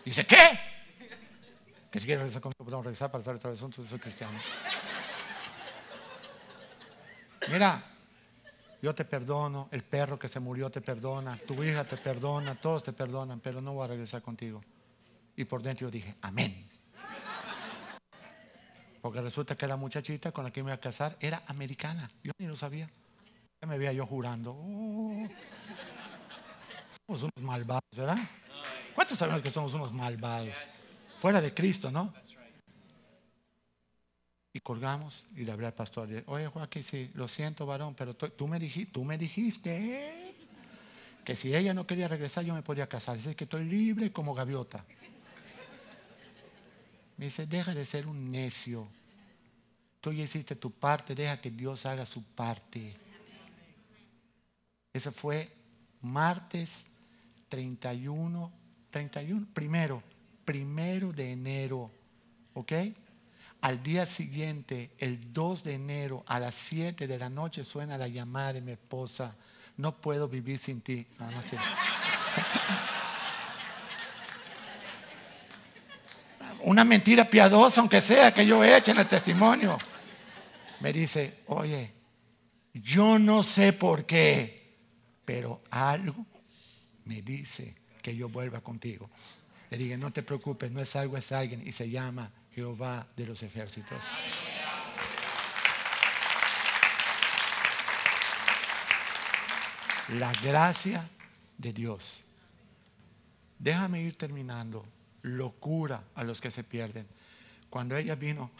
[0.04, 0.60] Dice, ¿qué?
[1.90, 3.88] Que si quieres regresar conmigo, podemos regresar para estar otra vez juntos.
[3.88, 4.38] Soy cristiano.
[7.50, 7.82] Mira,
[8.80, 12.84] yo te perdono, el perro que se murió te perdona, tu hija te perdona, todos
[12.84, 14.62] te perdonan, pero no voy a regresar contigo.
[15.36, 16.68] Y por dentro yo dije, amén.
[19.00, 22.10] Porque resulta que la muchachita con la que me iba a casar era americana.
[22.22, 22.90] Yo ni lo sabía.
[23.60, 24.52] Ya me veía yo jurando.
[24.52, 25.26] Oh,
[27.06, 28.18] somos unos malvados, ¿verdad?
[28.94, 30.56] ¿Cuántos sabemos que somos unos malvados?
[31.18, 32.12] Fuera de Cristo, ¿no?
[34.58, 36.08] Y colgamos y le hablé al pastor.
[36.26, 40.34] Oye, Joaquín, sí, lo siento, varón, pero tú me, dijiste,
[41.24, 43.18] que si ella no quería regresar, yo me podía casar.
[43.18, 44.84] Dice que estoy libre como gaviota.
[47.16, 48.88] Me dice, deja de ser un necio.
[50.00, 52.96] Tú ya hiciste tu parte, deja que Dios haga su parte.
[54.92, 55.52] Ese fue
[56.02, 56.84] martes
[57.48, 58.50] 31,
[58.90, 60.02] 31, primero,
[60.44, 61.92] primero de enero,
[62.54, 62.72] ¿ok?
[63.60, 68.06] Al día siguiente, el 2 de enero, a las 7 de la noche, suena la
[68.06, 69.34] llamada de mi esposa.
[69.76, 71.04] No puedo vivir sin ti.
[76.62, 79.76] Una mentira piadosa, aunque sea que yo eche en el testimonio.
[80.80, 81.92] Me dice, oye,
[82.72, 84.76] yo no sé por qué,
[85.24, 86.26] pero algo
[87.04, 89.10] me dice que yo vuelva contigo.
[89.70, 93.24] Le dije, no te preocupes, no es algo, es alguien, y se llama Jehová de
[93.24, 94.04] los ejércitos.
[100.18, 101.08] La gracia
[101.56, 102.24] de Dios.
[103.60, 104.84] Déjame ir terminando
[105.22, 107.06] locura a los que se pierden.
[107.70, 108.50] Cuando ella vino,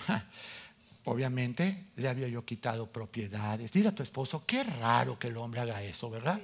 [1.05, 3.73] obviamente le había yo quitado propiedades.
[3.73, 6.41] Dile a tu esposo, qué raro que el hombre haga eso, ¿verdad?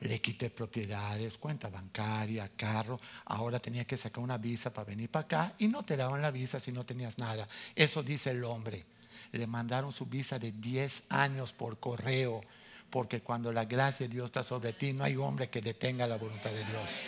[0.00, 2.98] Le quité propiedades, cuenta bancaria, carro.
[3.26, 6.30] Ahora tenía que sacar una visa para venir para acá y no te daban la
[6.30, 7.46] visa si no tenías nada.
[7.74, 8.86] Eso dice el hombre.
[9.32, 12.40] Le mandaron su visa de 10 años por correo,
[12.88, 16.16] porque cuando la gracia de Dios está sobre ti, no hay hombre que detenga la
[16.16, 17.02] voluntad de Dios.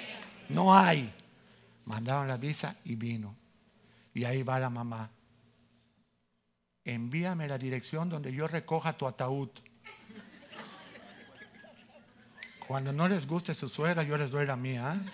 [0.51, 1.13] No hay.
[1.87, 3.35] Mandaron la visa y vino.
[4.15, 5.11] Y ahí va la mamá.
[6.85, 9.49] Envíame la dirección donde yo recoja tu ataúd.
[12.73, 14.97] Cuando no les guste su suegra, yo les doy la mía.
[14.97, 15.11] ¿eh?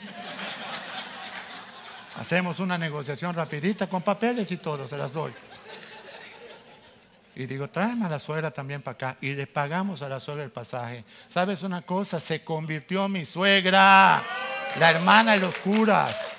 [2.21, 5.33] Hacemos una negociación rapidita con papeles y todo, se las doy.
[7.35, 9.17] Y digo, tráeme a la suegra también para acá.
[9.21, 11.05] Y le pagamos a la suegra el pasaje.
[11.27, 12.21] ¿Sabes una cosa?
[12.21, 14.23] Se convirtió mi suegra,
[14.79, 16.37] la hermana de los curas.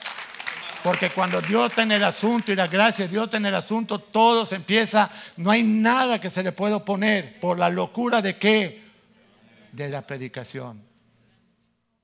[0.82, 4.46] Porque cuando Dios tiene el asunto y la gracia de Dios tiene el asunto, todo
[4.46, 8.86] se empieza, no hay nada que se le pueda oponer por la locura de qué?
[9.74, 10.88] De la predicación.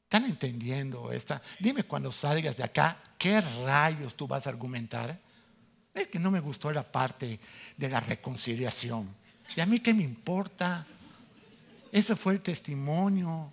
[0.06, 1.42] ¿Están entendiendo esta?
[1.60, 5.20] Dime cuando salgas de acá, ¿qué rayos tú vas a argumentar?
[5.96, 7.40] Es que no me gustó la parte
[7.76, 9.10] de la reconciliación.
[9.56, 10.86] ¿Y a mí qué me importa?
[11.92, 13.52] Ese fue el testimonio.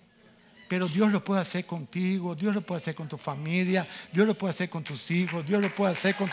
[0.67, 4.37] Pero Dios lo puede hacer contigo, Dios lo puede hacer con tu familia, Dios lo
[4.37, 6.29] puede hacer con tus hijos, Dios lo puede hacer con,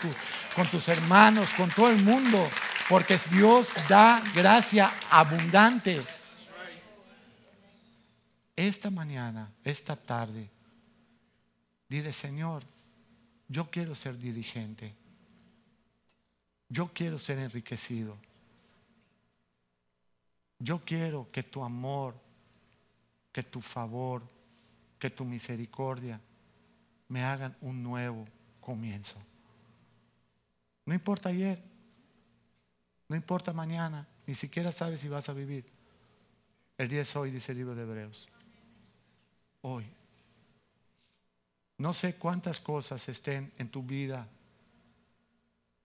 [0.55, 2.47] con tus hermanos, con todo el mundo,
[2.87, 5.99] porque Dios da gracia abundante.
[8.61, 10.47] Esta mañana, esta tarde,
[11.89, 12.63] dile, Señor,
[13.47, 14.93] yo quiero ser dirigente,
[16.69, 18.15] yo quiero ser enriquecido,
[20.59, 22.13] yo quiero que tu amor
[23.31, 24.21] que tu favor,
[24.99, 26.21] que tu misericordia
[27.07, 28.25] me hagan un nuevo
[28.59, 29.19] comienzo.
[30.85, 31.63] No importa ayer,
[33.07, 35.65] no importa mañana, ni siquiera sabes si vas a vivir.
[36.77, 38.29] El día es hoy, dice el libro de Hebreos.
[39.61, 39.85] Hoy.
[41.77, 44.27] No sé cuántas cosas estén en tu vida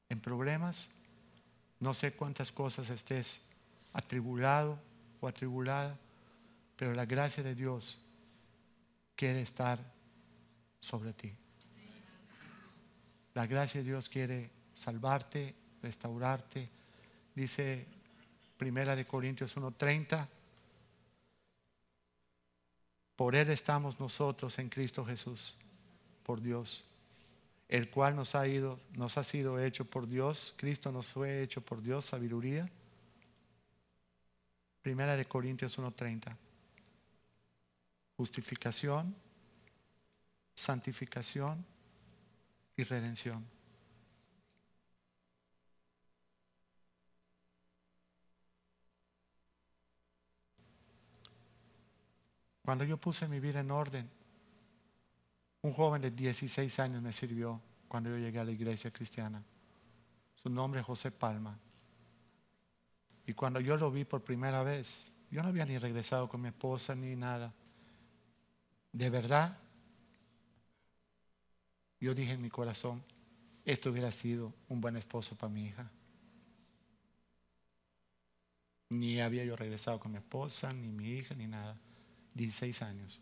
[0.09, 0.89] en problemas.
[1.81, 3.41] No sé cuántas cosas estés
[3.93, 4.79] atribulado
[5.21, 5.97] o atribulada
[6.77, 7.99] Pero la gracia de Dios
[9.15, 9.79] quiere estar
[10.81, 11.33] sobre ti.
[13.33, 16.69] La gracia de Dios quiere salvarte, restaurarte.
[17.35, 17.87] Dice
[18.59, 20.29] Primera de Corintios 1:30
[23.17, 25.55] por Él estamos nosotros en Cristo Jesús,
[26.23, 26.87] por Dios,
[27.69, 31.63] el cual nos ha, ido, nos ha sido hecho por Dios, Cristo nos fue hecho
[31.63, 32.71] por Dios, sabiduría.
[34.83, 36.37] Primera de Corintios 1:30.
[38.17, 39.15] Justificación,
[40.55, 41.65] santificación
[42.77, 43.56] y redención.
[52.67, 54.11] Cuando yo puse mi vida en orden,
[55.63, 59.41] un joven de 16 años me sirvió cuando yo llegué a la iglesia cristiana.
[60.35, 61.57] Su nombre es José Palma.
[63.25, 66.49] Y cuando yo lo vi por primera vez, yo no había ni regresado con mi
[66.49, 67.55] esposa ni nada.
[68.91, 69.57] De verdad,
[72.01, 73.01] yo dije en mi corazón,
[73.65, 75.89] esto hubiera sido un buen esposo para mi hija.
[78.89, 81.77] Ni había yo regresado con mi esposa, ni mi hija, ni nada.
[82.37, 83.19] 16 años,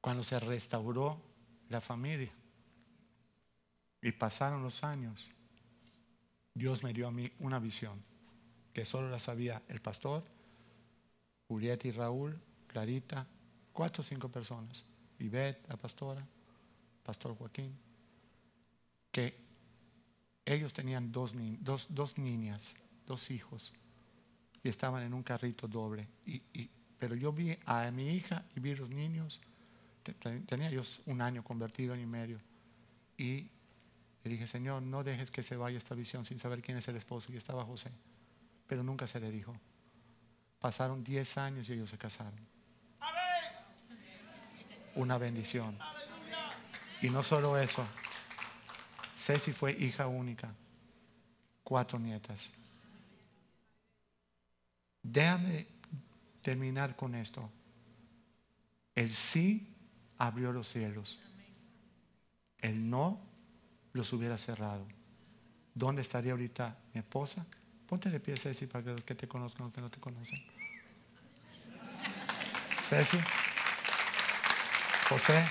[0.00, 1.20] cuando se restauró
[1.68, 2.30] la familia.
[4.02, 5.30] Y pasaron los años,
[6.54, 8.02] Dios me dio a mí una visión
[8.72, 10.24] que solo la sabía el pastor,
[11.48, 13.26] Julieta y Raúl, Clarita,
[13.72, 14.84] cuatro o cinco personas,
[15.18, 16.26] Ivette, la pastora,
[17.02, 17.76] Pastor Joaquín,
[19.10, 19.36] que
[20.44, 22.74] ellos tenían dos, dos, dos niñas,
[23.06, 23.72] dos hijos,
[24.62, 26.08] y estaban en un carrito doble.
[26.24, 26.70] Y, y
[27.00, 29.40] pero yo vi a mi hija y vi a los niños.
[30.46, 32.38] Tenía yo un año convertido en y medio.
[33.16, 33.48] Y
[34.22, 36.96] le dije, Señor, no dejes que se vaya esta visión sin saber quién es el
[36.96, 37.32] esposo.
[37.32, 37.90] Y estaba José.
[38.66, 39.56] Pero nunca se le dijo.
[40.60, 42.38] Pasaron 10 años y ellos se casaron.
[44.94, 45.78] Una bendición.
[47.00, 47.86] Y no solo eso.
[49.16, 50.52] Ceci fue hija única.
[51.64, 52.50] Cuatro nietas.
[55.02, 55.79] Déjame
[56.40, 57.50] terminar con esto.
[58.94, 59.74] El sí
[60.18, 61.20] abrió los cielos.
[62.58, 63.20] El no
[63.92, 64.86] los hubiera cerrado.
[65.74, 67.46] ¿Dónde estaría ahorita mi esposa?
[67.86, 70.38] Ponte de pie, Ceci, para que los que te conozcan, los que no te conocen.
[72.88, 73.18] Ceci.
[75.08, 75.44] José.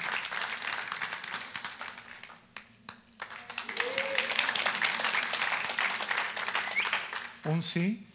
[7.46, 8.08] Un sí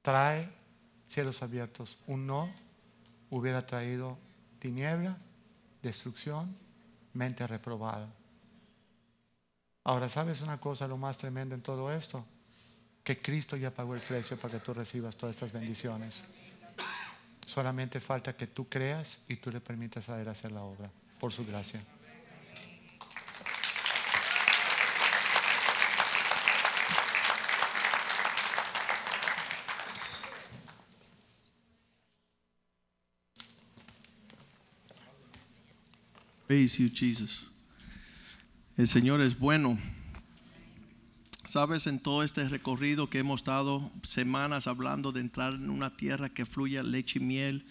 [0.00, 0.57] trae
[1.08, 1.98] cielos abiertos.
[2.06, 2.48] Un no
[3.30, 4.18] hubiera traído
[4.58, 5.16] tiniebla,
[5.82, 6.56] destrucción,
[7.14, 8.08] mente reprobada.
[9.84, 12.24] Ahora, ¿sabes una cosa, lo más tremendo en todo esto?
[13.02, 16.24] Que Cristo ya pagó el precio para que tú recibas todas estas bendiciones.
[17.46, 21.46] Solamente falta que tú creas y tú le permitas a hacer la obra, por su
[21.46, 21.82] gracia.
[36.48, 37.50] Praise you, Jesus.
[38.78, 39.78] El Señor es bueno.
[41.44, 46.30] Sabes, en todo este recorrido que hemos estado semanas hablando de entrar en una tierra
[46.30, 47.66] que fluya leche y miel,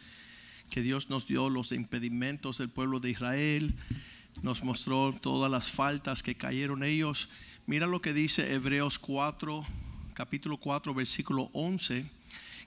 [0.69, 3.73] que Dios nos dio los impedimentos del pueblo de Israel,
[4.43, 7.29] nos mostró todas las faltas que cayeron ellos.
[7.65, 9.65] Mira lo que dice Hebreos 4,
[10.13, 12.05] capítulo 4, versículo 11,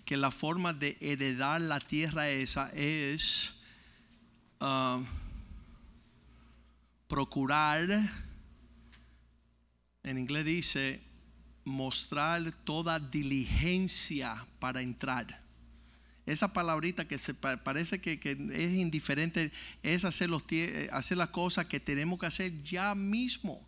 [0.04, 3.61] que la forma de heredar la tierra esa es...
[4.61, 5.04] Uh,
[7.11, 7.90] procurar,
[10.04, 11.02] en inglés dice,
[11.64, 15.42] mostrar toda diligencia para entrar.
[16.24, 19.50] Esa palabrita que se parece que, es indiferente
[19.82, 20.44] es hacer, los,
[20.92, 23.61] hacer las cosas que tenemos que hacer ya mismo.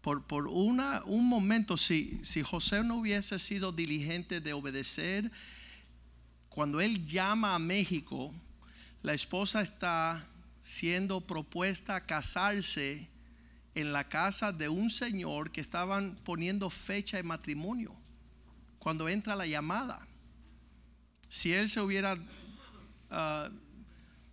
[0.00, 5.30] Por, por una, un momento, si, si José no hubiese sido diligente de obedecer,
[6.48, 8.34] cuando él llama a México,
[9.02, 10.28] la esposa está
[10.64, 13.10] siendo propuesta a casarse
[13.74, 17.94] en la casa de un señor que estaban poniendo fecha de matrimonio
[18.78, 20.08] cuando entra la llamada.
[21.28, 22.16] Si él se hubiera
[23.10, 23.50] ah,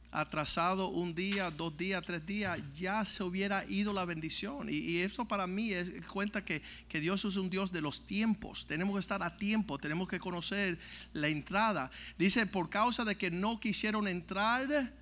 [0.10, 4.70] atrasado un día, dos días, tres días, ya se hubiera ido la bendición.
[4.70, 8.66] Y, eso para mí es cuenta que, que, Dios es un Dios de los tiempos.
[8.66, 10.80] Tenemos que estar a tiempo, tenemos que conocer
[11.12, 11.92] la entrada.
[12.18, 14.94] Dice, por causa de que no quisieron entrar,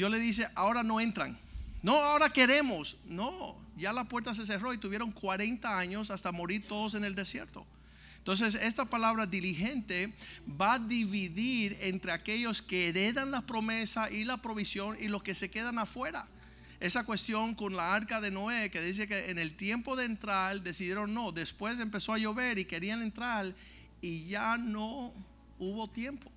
[0.00, 1.38] Dios le dice, ahora no entran.
[1.82, 2.96] No, ahora queremos.
[3.04, 7.14] No, ya la puerta se cerró y tuvieron 40 años hasta morir todos en el
[7.14, 7.66] desierto.
[8.16, 10.10] Entonces, esta palabra diligente
[10.58, 15.34] va a dividir entre aquellos que heredan la promesa y la provisión y los que
[15.34, 16.26] se quedan afuera.
[16.80, 20.62] Esa cuestión con la arca de Noé, que dice que en el tiempo de entrar
[20.62, 23.54] decidieron no, después empezó a llover y querían entrar
[24.00, 25.12] y ya no
[25.58, 26.32] hubo tiempo.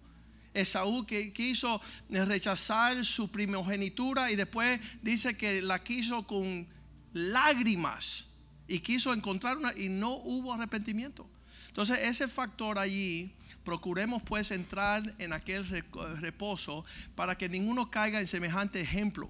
[0.54, 6.68] Esaú que quiso rechazar su primogenitura y después dice que la quiso con
[7.14, 8.26] lágrimas
[8.68, 11.28] y quiso encontrar una y no hubo arrepentimiento.
[11.68, 13.34] Entonces ese factor allí,
[13.64, 15.66] procuremos pues entrar en aquel
[16.20, 16.86] reposo
[17.16, 19.30] para que ninguno caiga en semejante ejemplo.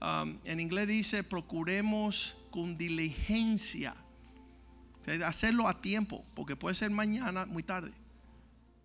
[0.00, 3.94] Um, en inglés dice, procuremos con diligencia.
[5.24, 7.92] hacerlo a tiempo, porque puede ser mañana, muy tarde.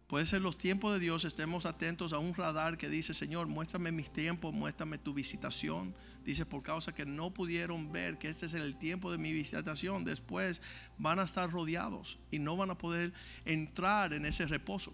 [0.07, 3.91] Puede ser los tiempos de Dios, estemos atentos a un radar que dice, Señor, muéstrame
[3.91, 5.93] mis tiempos, muéstrame tu visitación.
[6.23, 10.05] Dice, por causa que no pudieron ver que este es el tiempo de mi visitación,
[10.05, 10.61] después
[10.97, 13.11] van a estar rodeados y no van a poder
[13.43, 14.93] entrar en ese reposo.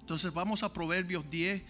[0.00, 1.62] Entonces vamos a Proverbios 10,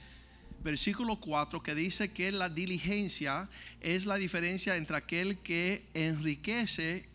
[0.64, 3.50] versículo 4, que dice que la diligencia
[3.82, 7.10] es la diferencia entre aquel que enriquece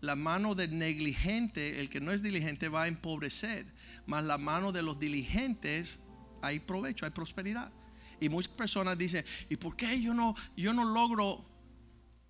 [0.00, 3.64] la mano del negligente, el que no es diligente va a empobrecer
[4.06, 5.98] más la mano de los diligentes
[6.42, 7.72] hay provecho, hay prosperidad.
[8.20, 11.44] Y muchas personas dicen, ¿y por qué yo no, yo no logro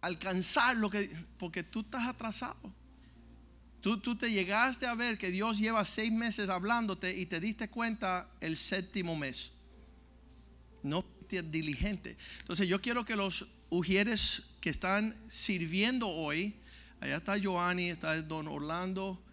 [0.01, 1.11] alcanzar lo que...
[1.39, 2.75] Porque tú estás atrasado.
[3.81, 7.68] Tú, tú te llegaste a ver que Dios lleva seis meses hablándote y te diste
[7.68, 9.53] cuenta el séptimo mes.
[10.83, 11.05] No
[11.43, 12.16] diligente.
[12.41, 16.55] Entonces yo quiero que los ujieres que están sirviendo hoy,
[17.01, 19.24] allá está Joanny, está Don Orlando,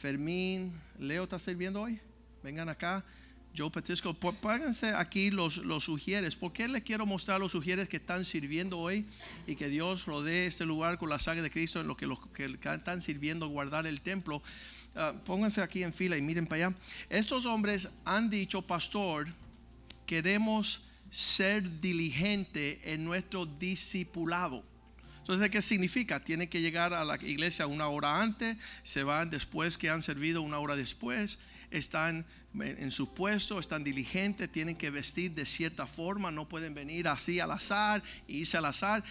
[0.00, 2.00] Fermín, Leo está sirviendo hoy.
[2.42, 3.04] Vengan acá.
[3.54, 6.36] Joe Petisco, pónganse aquí los, los sugieres.
[6.36, 9.04] ¿Por qué les quiero mostrar los sugieres que están sirviendo hoy
[9.46, 12.18] y que Dios rodee este lugar con la sangre de Cristo en lo que los
[12.28, 14.42] que están sirviendo guardar el templo?
[14.94, 16.76] Ah, pónganse aquí en fila y miren para allá.
[17.10, 19.28] Estos hombres han dicho, pastor,
[20.06, 24.69] queremos ser diligente en nuestro discipulado.
[25.30, 26.18] Entonces, ¿qué significa?
[26.18, 30.42] Tienen que llegar a la iglesia una hora antes, se van después que han servido
[30.42, 31.38] una hora después,
[31.70, 32.26] están
[32.58, 37.38] en su puesto, están diligentes, tienen que vestir de cierta forma, no pueden venir así
[37.38, 39.04] al azar, irse al azar.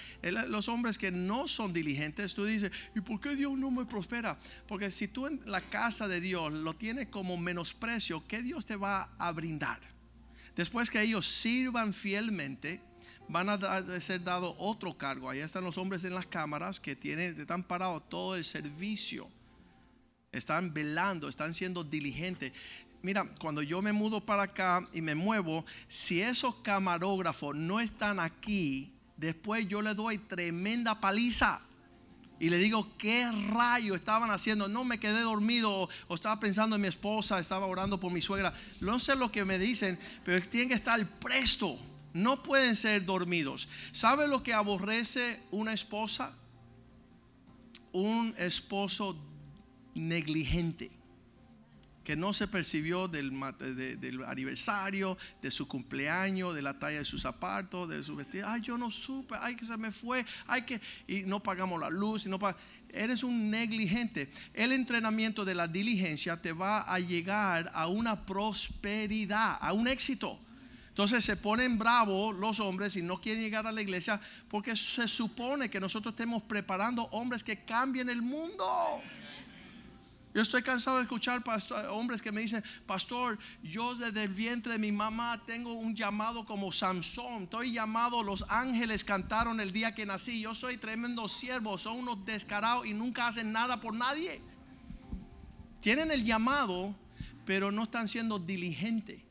[0.49, 4.37] Los hombres que no son diligentes, tú dices, ¿y por qué Dios no me prospera?
[4.67, 8.75] Porque si tú en la casa de Dios lo tienes como menosprecio, ¿qué Dios te
[8.75, 9.79] va a brindar?
[10.53, 12.81] Después que ellos sirvan fielmente,
[13.29, 15.29] van a ser dado otro cargo.
[15.29, 19.29] Ahí están los hombres en las cámaras que tienen, están parados todo el servicio.
[20.31, 22.51] Están velando, están siendo diligentes.
[23.01, 28.19] Mira, cuando yo me mudo para acá y me muevo, si esos camarógrafos no están
[28.19, 31.61] aquí, después yo le doy tremenda paliza.
[32.39, 34.67] Y le digo, ¿qué rayo estaban haciendo?
[34.67, 38.53] No me quedé dormido o, estaba pensando en mi esposa, estaba orando por mi suegra.
[38.81, 41.77] No sé lo que me dicen, pero tienen que estar presto
[42.13, 43.67] no pueden ser dormidos.
[43.91, 46.33] ¿Sabe lo que aborrece una esposa?
[47.91, 49.17] Un esposo
[49.95, 50.91] negligente
[52.09, 53.31] que no se percibió del,
[54.25, 58.47] aniversario, de su cumpleaños, de la talla de sus zapatos, de su vestido.
[58.49, 60.81] Ay, yo no supe, ay, que se me fue, ay, que.
[61.07, 62.39] Y no pagamos la luz, y no
[62.91, 64.31] Eres un negligente.
[64.55, 70.39] El entrenamiento de la diligencia te va a llegar a una prosperidad, a un éxito.
[70.99, 74.19] Entonces se ponen bravos los hombres y no quieren llegar a la iglesia
[74.49, 79.01] porque se supone que nosotros estemos preparando hombres que cambien el mundo.
[80.33, 81.41] Yo estoy cansado de escuchar
[81.89, 86.45] hombres que me dicen, pastor, yo desde el vientre de mi mamá tengo un llamado
[86.45, 87.43] como Samson.
[87.43, 90.41] Estoy llamado, los ángeles cantaron el día que nací.
[90.41, 94.41] Yo soy tremendo siervo, son unos descarados y nunca hacen nada por nadie.
[95.79, 96.93] Tienen el llamado,
[97.45, 99.28] pero no están siendo diligentes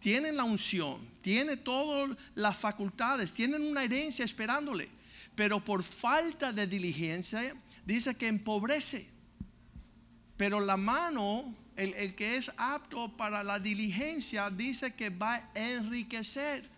[0.00, 4.88] tienen la unción, tienen todas las facultades, tienen una herencia esperándole,
[5.34, 7.54] pero por falta de diligencia
[7.84, 9.08] dice que empobrece.
[10.36, 15.50] Pero la mano, el, el que es apto para la diligencia, dice que va a
[15.54, 16.68] enriquecer.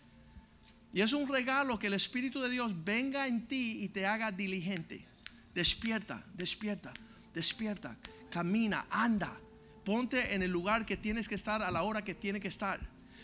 [0.92, 4.32] Y es un regalo que el Espíritu de Dios venga en ti y te haga
[4.32, 5.06] diligente.
[5.54, 6.92] Despierta, despierta,
[7.34, 7.96] despierta,
[8.30, 9.38] camina, anda.
[9.84, 12.80] Ponte en el lugar que tienes que estar a la hora que tiene que estar.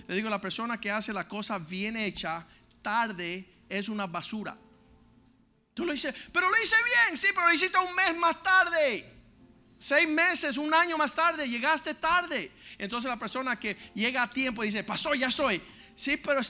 [0.07, 2.47] Le digo, la persona que hace la cosa bien hecha,
[2.83, 4.57] tarde, es una basura.
[5.74, 9.12] Tú lo dices, pero lo hice bien, sí, pero lo hiciste un mes más tarde.
[9.78, 12.51] Seis meses, un año más tarde, llegaste tarde.
[12.78, 15.61] Entonces la persona que llega a tiempo dice, pasó, ya soy.
[15.95, 16.41] Sí, pero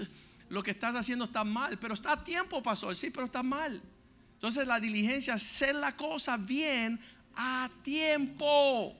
[0.50, 2.94] lo que estás haciendo está mal, pero está a tiempo, pasó.
[2.94, 3.82] Sí, pero está mal.
[4.34, 7.00] Entonces la diligencia, hacer la cosa bien
[7.34, 8.96] a tiempo.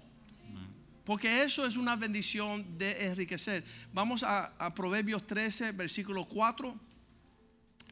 [1.06, 3.64] Porque eso es una bendición de enriquecer.
[3.92, 6.74] Vamos a, Proverbios 13, versículo 4.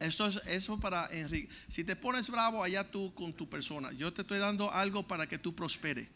[0.00, 1.56] Esto es eso para enriquecer.
[1.68, 3.92] Si te pones bravo, allá tú con tu persona.
[3.92, 6.10] Yo te estoy dando algo para que tú prospere.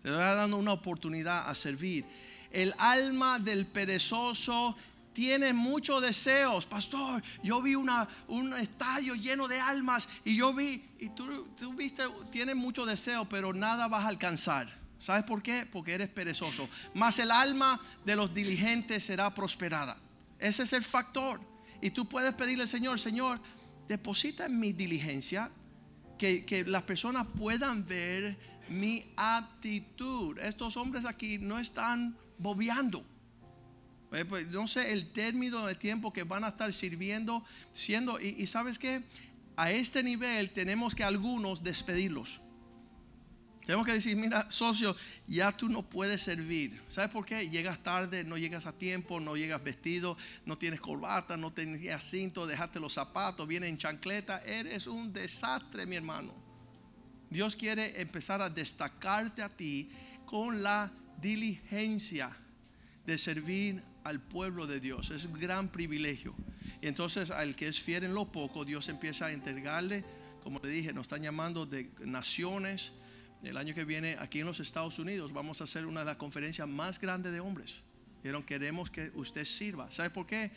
[0.00, 2.04] Te estoy dando una oportunidad a servir.
[2.52, 4.76] El alma del perezoso
[5.12, 6.64] tiene muchos deseos.
[6.66, 11.74] Pastor, yo vi una, un estadio lleno de almas y yo vi, y tú, tú
[11.74, 14.77] viste, tiene mucho deseo, pero nada vas a alcanzar.
[14.98, 15.66] ¿Sabes por qué?
[15.70, 16.68] Porque eres perezoso.
[16.94, 19.96] Más el alma de los diligentes será prosperada.
[20.38, 21.40] Ese es el factor.
[21.80, 23.40] Y tú puedes pedirle al Señor, Señor,
[23.86, 25.50] deposita en mi diligencia
[26.18, 28.36] que, que las personas puedan ver
[28.68, 30.38] mi aptitud.
[30.38, 33.04] Estos hombres aquí no están bobeando.
[34.12, 38.28] Eh, pues, no sé el término de tiempo que van a estar sirviendo, siendo, y,
[38.38, 39.02] y sabes que
[39.56, 42.40] a este nivel tenemos que algunos despedirlos.
[43.68, 44.96] Tenemos que decir, mira, socio,
[45.26, 46.80] ya tú no puedes servir.
[46.86, 47.50] ¿Sabes por qué?
[47.50, 50.16] Llegas tarde, no llegas a tiempo, no llegas vestido,
[50.46, 54.40] no tienes corbata, no tienes cinto, dejaste los zapatos, vienes en chancleta.
[54.40, 56.34] Eres un desastre, mi hermano.
[57.28, 59.90] Dios quiere empezar a destacarte a ti
[60.24, 60.90] con la
[61.20, 62.34] diligencia
[63.04, 65.10] de servir al pueblo de Dios.
[65.10, 66.34] Es un gran privilegio.
[66.80, 70.06] Y entonces al que es fiel en lo poco, Dios empieza a entregarle,
[70.42, 72.92] como le dije, nos están llamando de naciones.
[73.42, 76.16] El año que viene aquí en los Estados Unidos vamos a hacer una de las
[76.16, 77.80] conferencias más grandes de hombres.
[78.22, 79.90] Dijeron, queremos que usted sirva.
[79.92, 80.50] ¿Sabe por qué?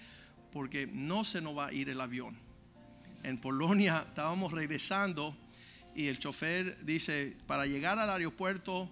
[0.52, 2.36] Porque no se nos va a ir el avión.
[3.24, 5.38] En Polonia estábamos regresando
[5.96, 8.90] y el chofer dice, para llegar al aeropuerto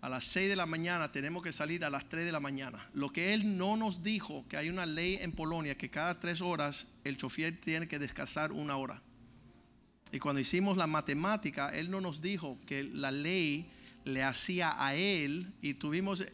[0.00, 2.88] a las 6 de la mañana tenemos que salir a las 3 de la mañana.
[2.94, 6.40] Lo que él no nos dijo, que hay una ley en Polonia que cada 3
[6.40, 9.02] horas el chofer tiene que descansar una hora.
[10.12, 13.66] Y cuando hicimos la matemática, él no nos dijo que la ley
[14.04, 16.24] le hacía a él y tuvimos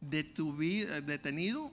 [0.00, 1.70] detenido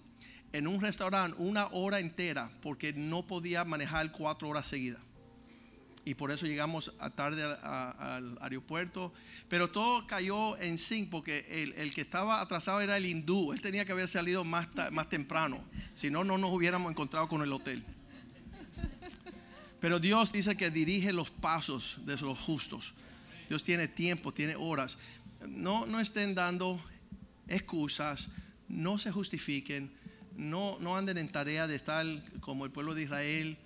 [0.51, 5.01] en un restaurante una hora entera porque no podía manejar cuatro horas seguidas.
[6.03, 9.13] Y por eso llegamos a tarde al aeropuerto.
[9.49, 13.51] Pero todo cayó en sí porque el, que estaba atrasado era el hindú.
[13.51, 15.61] Él tenía que haber salido más, más temprano.
[15.93, 17.83] Si no, no nos hubiéramos encontrado con el hotel.
[19.87, 22.93] Pero Dios dice que dirige los pasos de los justos.
[23.47, 24.97] Dios tiene tiempo, tiene horas.
[25.47, 26.83] No, no estén dando
[27.47, 28.27] excusas,
[28.67, 29.89] no se justifiquen,
[30.35, 32.05] no, no anden en tarea de estar
[32.41, 33.57] como el pueblo de Israel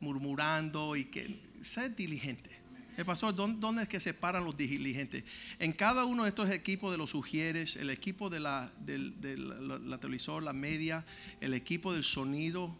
[0.00, 2.50] murmurando y que sed diligente.
[2.98, 5.24] El pastor, ¿dónde es que se paran los diligentes?
[5.58, 10.42] En cada uno de estos equipos de los sugieres, el equipo de la, la televisor,
[10.42, 11.06] la media,
[11.40, 12.76] el equipo del sonido,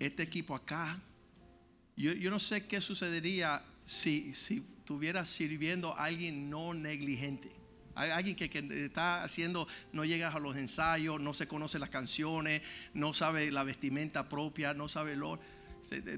[0.00, 1.00] este equipo acá,
[1.96, 7.50] yo, no sé qué sucedería si, si estuviera sirviendo a alguien no negligente.
[7.94, 12.62] Alguien que, que, está haciendo, no llega a los ensayos, no se conoce las canciones,
[12.94, 15.22] no sabe la vestimenta propia, no sabe el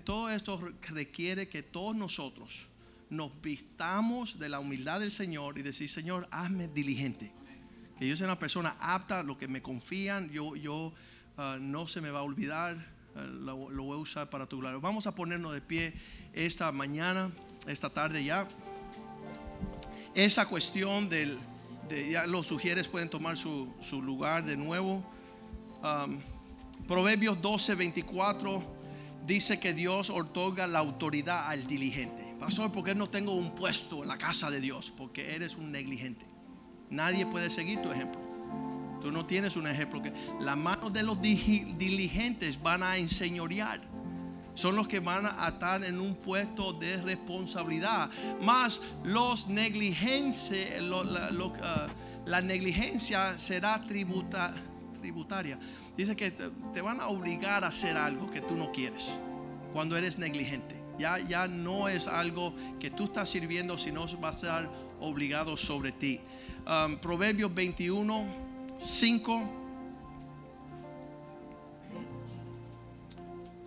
[0.04, 2.66] Todo esto requiere que todos nosotros
[3.12, 7.30] nos vistamos de la humildad del Señor y decir, Señor, hazme diligente.
[7.98, 10.94] Que yo sea una persona apta, lo que me confían, yo, yo
[11.36, 14.78] uh, no se me va a olvidar lo, voy a usar para tu gloria.
[14.78, 15.94] Vamos a ponernos de pie
[16.32, 17.30] esta mañana,
[17.66, 18.48] esta tarde ya.
[20.14, 21.38] Esa cuestión del,
[21.88, 23.72] de, ya los sugieres pueden tomar su,
[24.02, 25.04] lugar de nuevo.
[26.86, 28.62] Proverbios 12, 24
[29.26, 32.34] dice que Dios otorga la autoridad al diligente.
[32.38, 34.92] Pastor, ¿por qué no tengo un puesto en la casa de Dios?
[34.96, 36.26] Porque eres un negligente.
[36.90, 38.31] Nadie puede seguir tu ejemplo.
[39.02, 43.80] Tú no tienes un ejemplo que las manos de los diligentes van a enseñorear.
[44.54, 48.10] Son los que van a estar en un puesto de responsabilidad.
[48.40, 50.80] Más los negligentes,
[51.62, 51.88] ah,
[52.26, 55.58] la, negligencia será tributaria.
[55.96, 59.10] Dice que te, van a obligar a hacer algo que tú no quieres
[59.72, 60.80] cuando eres negligente.
[60.98, 64.68] Ya, ya no es algo que tú estás sirviendo, sino va a ser
[65.00, 66.20] obligado sobre ti.
[66.66, 68.51] Um, Proverbios 21
[68.82, 69.48] 5.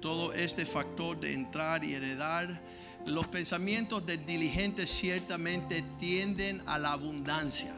[0.02, 2.62] Todo este factor de entrar y heredar,
[3.06, 7.74] los pensamientos del diligente ciertamente tienden a la abundancia.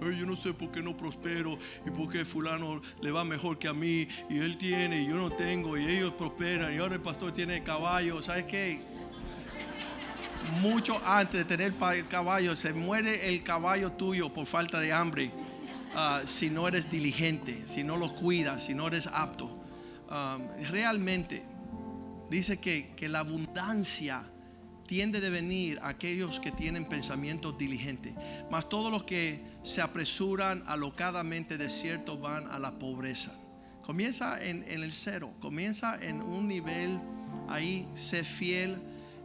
[0.00, 1.56] yo no sé por qué no prospero
[1.86, 5.14] y por qué fulano le va mejor que a mí y él tiene y yo
[5.14, 8.20] no tengo y ellos prosperan y ahora el pastor tiene caballo.
[8.24, 8.80] ¿Sabes qué?
[10.60, 11.74] Mucho antes de tener
[12.08, 15.45] caballo se muere el caballo tuyo por falta de hambre.
[15.98, 19.48] Ah, si no eres diligente, si no lo cuidas, si no eres apto.
[20.68, 21.42] Realmente
[22.28, 24.22] dice que, que la abundancia
[24.86, 28.12] tiende de venir aquellos que tienen pensamientos diligentes,
[28.50, 33.32] mas todos los que se apresuran alocadamente de cierto van a la pobreza.
[33.82, 37.00] Comienza en, en el cero, comienza en un nivel
[37.48, 38.76] ahí, sé fiel.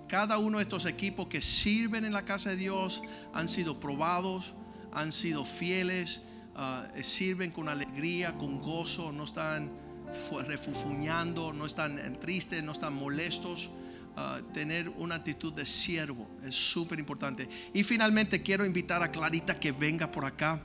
[0.08, 3.02] Cada uno de estos equipos que sirven en la casa de Dios
[3.34, 4.54] han sido probados,
[4.94, 6.22] han sido fieles,
[6.62, 9.70] ah, sirven con alegría, con gozo, no están
[10.14, 13.70] fu- refufuñando, no están eh, tristes, no están molestos.
[14.16, 17.48] Ah, tener una actitud de siervo es súper importante.
[17.74, 20.62] Y finalmente quiero invitar a Clarita que venga por acá.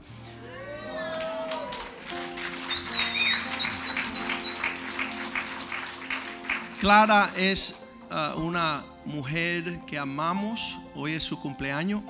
[6.81, 7.77] Clara es
[8.10, 10.78] ah, una mujer que amamos.
[10.94, 12.02] Hoy es su cumpleaños.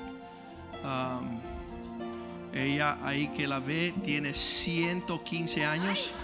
[2.56, 6.14] Ella ahí que la ve tiene 115 años.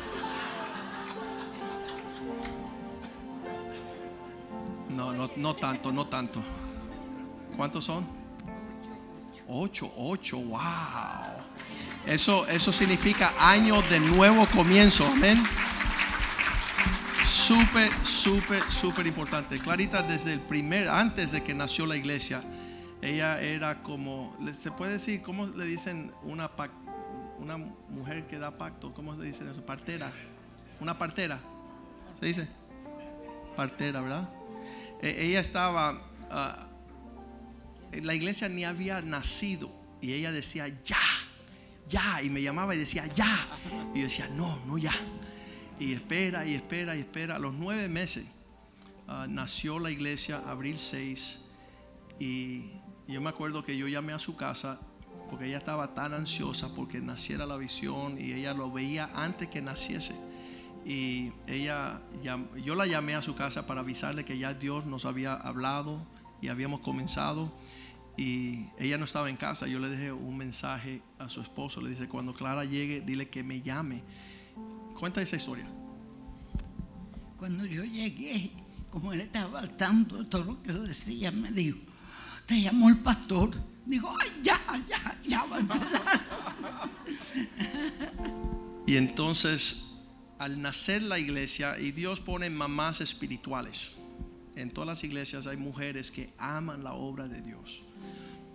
[4.88, 6.42] No, no, no tanto, no tanto.
[7.56, 8.06] ¿Cuántos son?
[9.48, 10.60] Ocho, ocho, wow.
[12.06, 15.42] Eso, eso significa años de nuevo comienzo, amén.
[17.24, 19.58] Súper, súper, súper importante.
[19.58, 22.40] Clarita desde el primer, antes de que nació la iglesia,
[23.02, 26.50] ella era como, se puede decir, ¿cómo le dicen una,
[27.38, 28.94] una mujer que da pacto?
[28.94, 29.66] ¿Cómo le dicen eso?
[29.66, 30.12] Partera.
[30.80, 31.40] Una partera.
[32.18, 32.48] ¿Se dice?
[33.56, 34.30] Partera, ¿verdad?
[35.00, 36.00] E- ella estaba,
[36.30, 36.68] ah,
[37.90, 39.68] la iglesia ni había nacido
[40.00, 40.98] y ella decía, ya,
[41.88, 43.48] ya, y me llamaba y decía, ya.
[43.94, 44.94] Y yo decía, no, no, ya.
[45.80, 47.34] Y espera, y espera, y espera.
[47.34, 48.28] A los nueve meses
[49.08, 51.40] ah, nació la iglesia, abril 6,
[52.20, 52.70] y
[53.12, 54.80] yo me acuerdo que yo llamé a su casa
[55.28, 59.62] porque ella estaba tan ansiosa porque naciera la visión y ella lo veía antes que
[59.62, 60.14] naciese.
[60.84, 62.02] Y ella,
[62.64, 66.04] yo la llamé a su casa para avisarle que ya Dios nos había hablado
[66.40, 67.52] y habíamos comenzado.
[68.16, 69.66] Y ella no estaba en casa.
[69.66, 71.80] Yo le dejé un mensaje a su esposo.
[71.80, 74.02] Le dice, cuando Clara llegue, dile que me llame.
[74.98, 75.66] Cuenta esa historia.
[77.38, 78.50] Cuando yo llegué,
[78.90, 81.78] como él estaba al tanto de todo lo que decía, me dijo,
[82.46, 83.50] te llamó el pastor.
[83.84, 86.20] Digo, ay, ya, ya, ya va a empezar.
[88.84, 90.02] Y entonces,
[90.38, 93.96] al nacer la iglesia, y Dios pone mamás espirituales.
[94.56, 97.82] En todas las iglesias hay mujeres que aman la obra de Dios.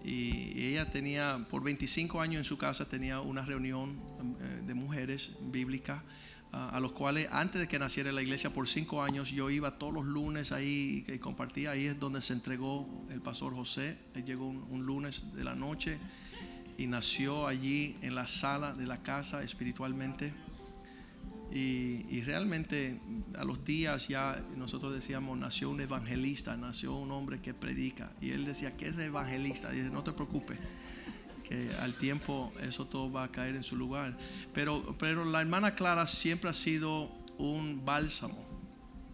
[0.03, 3.99] Y ella tenía, por 25 años en su casa, tenía una reunión
[4.39, 6.03] eh, de mujeres bíblica,
[6.57, 9.93] a los cuales antes de que naciera la iglesia, por cinco años, yo iba todos
[9.93, 11.71] los lunes ahí y compartía.
[11.71, 13.97] Ahí es donde se entregó el pastor José.
[14.15, 15.99] Él llegó un, un lunes de la noche
[16.77, 20.33] y nació allí en la sala de la casa espiritualmente.
[21.51, 22.99] Y, y realmente
[23.37, 28.11] a los días ya nosotros decíamos, nació un evangelista, nació un hombre que predica.
[28.21, 29.71] Y él decía, ¿qué es evangelista?
[29.71, 30.57] dice, no te preocupes,
[31.47, 34.17] que al tiempo eso todo va a caer en su lugar.
[34.53, 38.43] Pero, pero la hermana Clara siempre ha sido un bálsamo,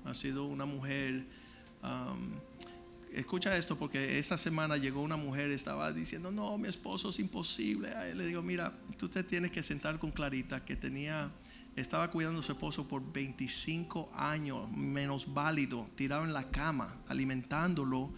[0.06, 1.26] ha sido una mujer...
[3.14, 7.90] escucha esto porque esta semana llegó una mujer estaba diciendo no mi esposo es imposible
[8.16, 11.30] le digo mira tú te tienes que sentar con Clarita que tenía
[11.76, 18.12] estaba cuidando a su esposo por 25 años menos válido tirado en la cama alimentándolo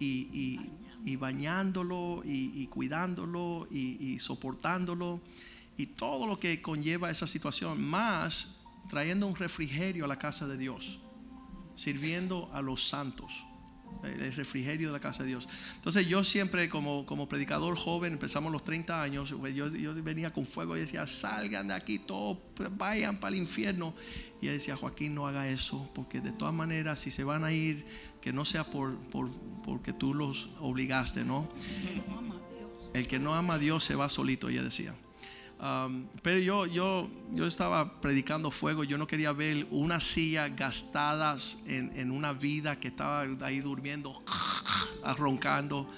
[0.00, 0.58] y-
[1.04, 5.20] y bañándolo y, cuidándolo y soportándolo
[5.76, 8.60] y todo lo que conlleva esa situación más
[8.90, 10.98] trayendo un refrigerio a la casa de Dios
[11.76, 13.47] sirviendo a los santos
[14.04, 15.48] el refrigerio de la casa de Dios.
[15.76, 20.32] Entonces yo siempre como, como predicador joven, empezamos los 30 años, pues yo, yo venía
[20.32, 22.38] con fuego y decía, salgan de aquí todos,
[22.76, 23.94] vayan para el infierno.
[24.40, 27.52] Y ella decía, Joaquín, no haga eso, porque de todas maneras, si se van a
[27.52, 27.84] ir,
[28.20, 29.28] que no sea por, por,
[29.64, 31.48] porque tú los obligaste, ¿no?
[32.94, 34.94] El que no ama a Dios se va solito, ella decía.
[35.60, 41.58] Um, pero yo, yo, yo estaba predicando fuego, yo no quería ver una silla gastadas
[41.66, 44.22] en, en una vida que estaba ahí durmiendo,
[45.18, 45.90] roncando.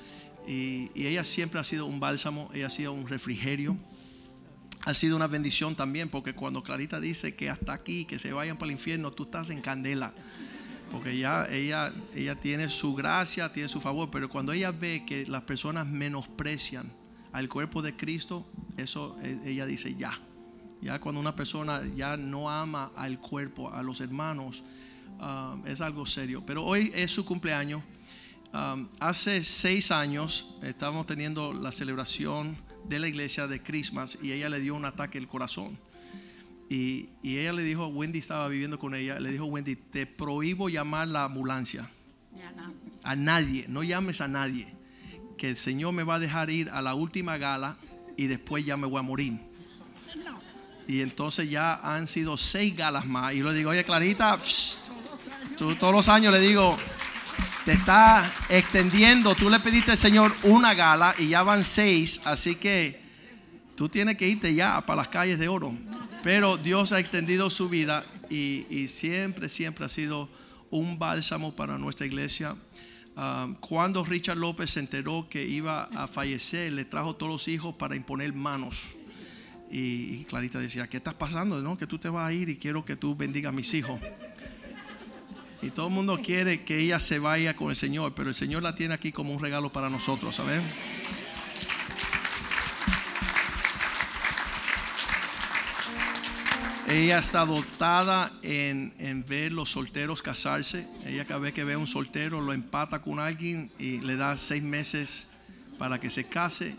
[0.46, 3.76] Y, y ella siempre ha sido un bálsamo, ella ha sido un refrigerio.
[4.86, 8.56] Ha sido una bendición también, porque cuando Clarita dice que hasta aquí, que se vayan
[8.56, 10.14] para el infierno, tú estás en candela.
[10.90, 15.26] Porque ya ella, ella tiene su gracia, tiene su favor, pero cuando ella ve que
[15.26, 16.90] las personas menosprecian
[17.32, 18.46] al cuerpo de Cristo,
[18.76, 20.18] eso eh, ella dice ya.
[20.80, 24.62] Ya cuando una persona ya no ama al cuerpo, a los hermanos,
[25.20, 26.42] ah, es algo serio.
[26.46, 27.82] Pero hoy es su cumpleaños.
[28.52, 32.56] Um, hace seis años estábamos teniendo la celebración
[32.88, 35.78] de la iglesia de Christmas y ella le dio un ataque al corazón.
[36.68, 40.68] Y, y ella le dijo, Wendy estaba viviendo con ella, le dijo, Wendy, te prohíbo
[40.68, 41.88] llamar la ambulancia.
[43.02, 44.66] A nadie, no llames a nadie,
[45.40, 47.78] que el Señor me va a dejar ir a la última gala
[48.14, 49.40] y después ya me voy a morir.
[50.86, 53.32] Y entonces ya han sido seis galas más.
[53.32, 54.38] Y le digo, oye Clarita,
[55.56, 56.76] tú todos los años le digo,
[57.64, 59.34] te está extendiendo.
[59.34, 62.20] Tú le pediste al Señor una gala y ya van seis.
[62.26, 63.00] Así que
[63.76, 65.72] tú tienes que irte ya para las calles de oro.
[66.22, 70.28] Pero Dios ha extendido su vida y siempre, siempre ha sido
[70.70, 72.56] un bálsamo para nuestra iglesia.
[73.22, 77.74] Ah, cuando Richard López se enteró que iba a fallecer, le trajo todos los hijos
[77.74, 78.94] para imponer manos.
[79.70, 81.60] Y, Clarita decía, ¿qué estás pasando?
[81.60, 84.00] No, que tú te vas a ir y quiero que tú bendigas a mis hijos.
[85.60, 88.62] Y todo el mundo quiere que ella se vaya con el Señor, pero el Señor
[88.62, 90.62] la tiene aquí como un regalo para nosotros, ¿sabes?
[96.90, 100.88] Ella está dotada en, en ver los solteros casarse.
[101.06, 104.36] Ella cada vez que ve a un soltero lo empata con alguien y le da
[104.36, 105.28] seis meses
[105.78, 106.76] para que se case.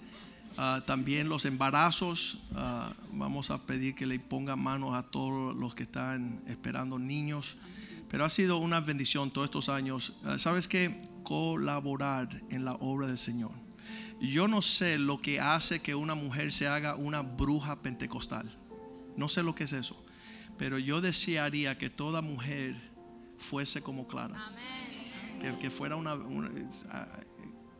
[0.58, 2.40] Ah, también los embarazos.
[2.56, 7.56] ah, vamos a pedir que le pongan manos a todos los que están esperando niños.
[8.10, 10.12] Pero ha sido una bendición todos estos años.
[10.26, 10.98] Ah, ¿Sabes qué?
[11.24, 13.52] Colaborar en la obra del Señor.
[14.20, 18.58] Yo no sé lo que hace que una mujer se haga una bruja pentecostal.
[19.18, 20.04] No sé lo que es eso.
[20.58, 22.76] Pero yo desearía que toda mujer
[23.38, 24.36] fuese como Clara.
[25.42, 26.52] Que, que fuera una, una-
[26.92, 27.08] ah,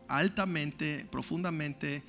[0.08, 2.02] altamente, profundamente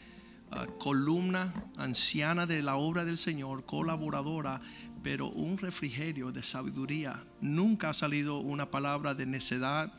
[0.52, 4.62] ah, columna anciana de la obra del Señor, colaboradora,
[5.04, 7.22] pero un refrigerio de sabiduría.
[7.42, 9.94] Nunca ha salido una palabra de necedad.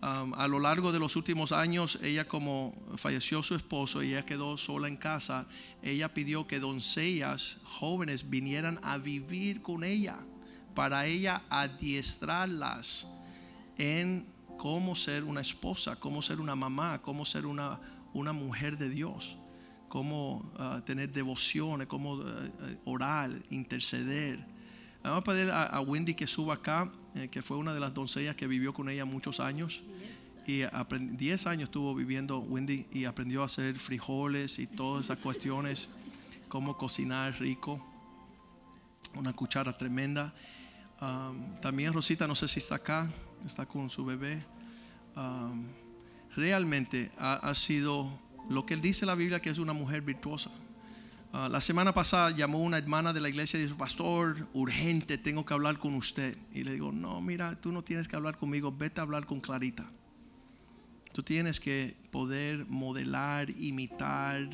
[0.00, 4.56] A lo largo de los últimos años, ella como falleció su esposo y ella quedó
[4.56, 5.48] sola en casa,
[5.82, 10.20] ella pidió que doncellas jóvenes vinieran a vivir con ella
[10.76, 13.08] para ella adiestrarlas
[13.76, 14.24] en
[14.56, 17.80] cómo ser una esposa, cómo ser una mamá, cómo ser una,
[18.12, 19.36] una mujer de Dios,
[19.88, 22.24] cómo ah, tener devociones, cómo ah,
[22.60, 24.46] ah, orar, interceder.
[25.02, 28.36] Vamos a pedir a Wendy que suba acá, eh, que fue una de las doncellas
[28.36, 29.82] que vivió con ella muchos años.
[30.46, 35.18] Y aprend- 10 años estuvo viviendo Wendy y aprendió a hacer frijoles y todas esas
[35.18, 35.88] cuestiones,
[36.48, 37.84] cómo cocinar rico.
[39.14, 40.32] Una cuchara tremenda.
[41.60, 43.10] También Rosita, no sé si está acá,
[43.46, 44.42] está con su bebé.
[46.36, 48.08] Realmente ha, ha sido
[48.48, 50.50] lo que él dice en la Biblia que es una mujer virtuosa.
[51.30, 55.44] Ah, la semana pasada llamó una hermana de la iglesia y dijo, pastor, urgente, tengo
[55.44, 56.38] que hablar con usted.
[56.52, 59.38] Y le digo, no, mira, tú no tienes que hablar conmigo, vete a hablar con
[59.38, 59.90] Clarita.
[61.12, 64.48] Tú tienes que poder modelar, imitar,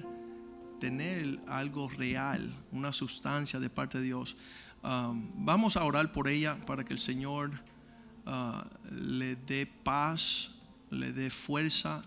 [0.80, 4.36] tener algo real, una sustancia de parte de Dios.
[4.82, 7.52] Vamos a orar por ella para que el Señor
[8.26, 10.50] ah, le dé paz,
[10.90, 12.04] le dé fuerza.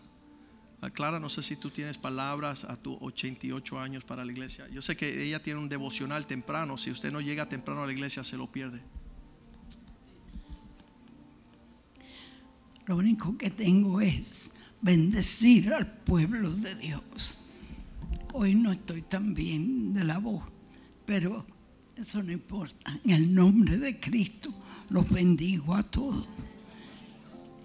[0.80, 4.68] Ah, Clara, no sé si tú tienes palabras a tus 88 años para la iglesia.
[4.70, 6.78] Yo sé que ella tiene un devocional temprano.
[6.78, 8.82] Si usted no llega temprano a la iglesia, se lo pierde.
[12.86, 17.40] Lo único que tengo es bendecir al pueblo de Dios.
[18.34, 20.44] Hoy no estoy tan bien de la voz,
[21.06, 21.44] pero
[21.96, 23.00] eso no importa.
[23.04, 24.54] En el nombre de Cristo
[24.90, 26.28] los bendigo a todos.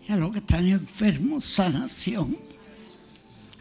[0.09, 2.37] Y a los que están enfermos, sanación.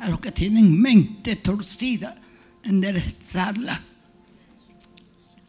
[0.02, 2.16] A los que tienen mente torcida,
[2.64, 3.80] enderezarla.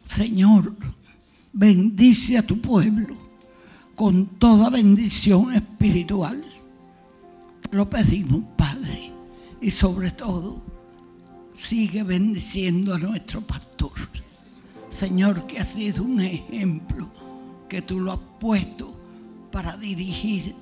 [0.05, 0.75] Señor,
[1.51, 3.15] bendice a tu pueblo
[3.95, 6.43] con toda bendición espiritual.
[7.71, 9.11] Lo pedimos, Padre.
[9.59, 10.61] Y sobre todo,
[11.53, 13.93] sigue bendiciendo a nuestro pastor.
[14.91, 17.09] Señor, que ha sido un ejemplo
[17.67, 18.93] que tú lo has puesto
[19.51, 20.53] para dirigir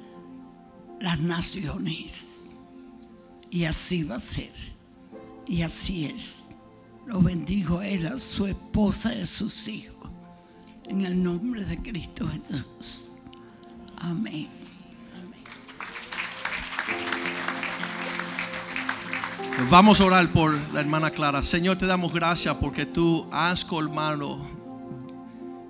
[1.02, 2.41] las naciones.
[3.52, 4.54] Y así va a ser.
[5.46, 6.48] Y así es.
[7.06, 10.10] Lo bendigo a él, a su esposa y a sus hijos.
[10.86, 13.12] En el nombre de Cristo Jesús.
[13.98, 14.48] Amén.
[19.70, 21.44] Vamos a orar por la hermana Clara.
[21.44, 24.40] Señor, te damos gracias porque tú has colmado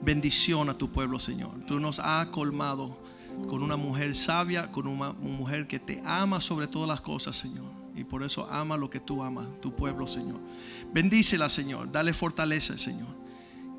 [0.03, 1.65] bendición a tu pueblo, Señor.
[1.65, 3.00] Tú nos has colmado
[3.47, 7.71] con una mujer sabia, con una, mujer que te ama sobre todas las cosas, Señor.
[7.95, 10.39] Y por eso ama lo que tú amas, tu pueblo, Señor.
[10.93, 11.91] Bendícela, Señor.
[11.91, 13.09] Dale fortaleza, Señor.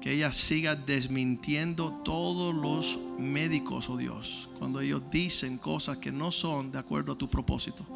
[0.01, 6.33] Que ella siga desmintiendo todos los médicos, oh Dios, cuando ellos dicen cosas que no
[6.33, 7.87] son de acuerdo a tu propósito.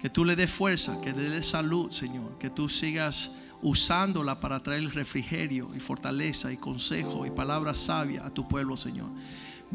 [0.00, 2.38] Que tú le des fuerza, que le des salud, Señor.
[2.38, 3.30] Que tú sigas
[3.64, 9.08] usándola para traer refrigerio y fortaleza y consejo y palabras sabias a tu pueblo, Señor.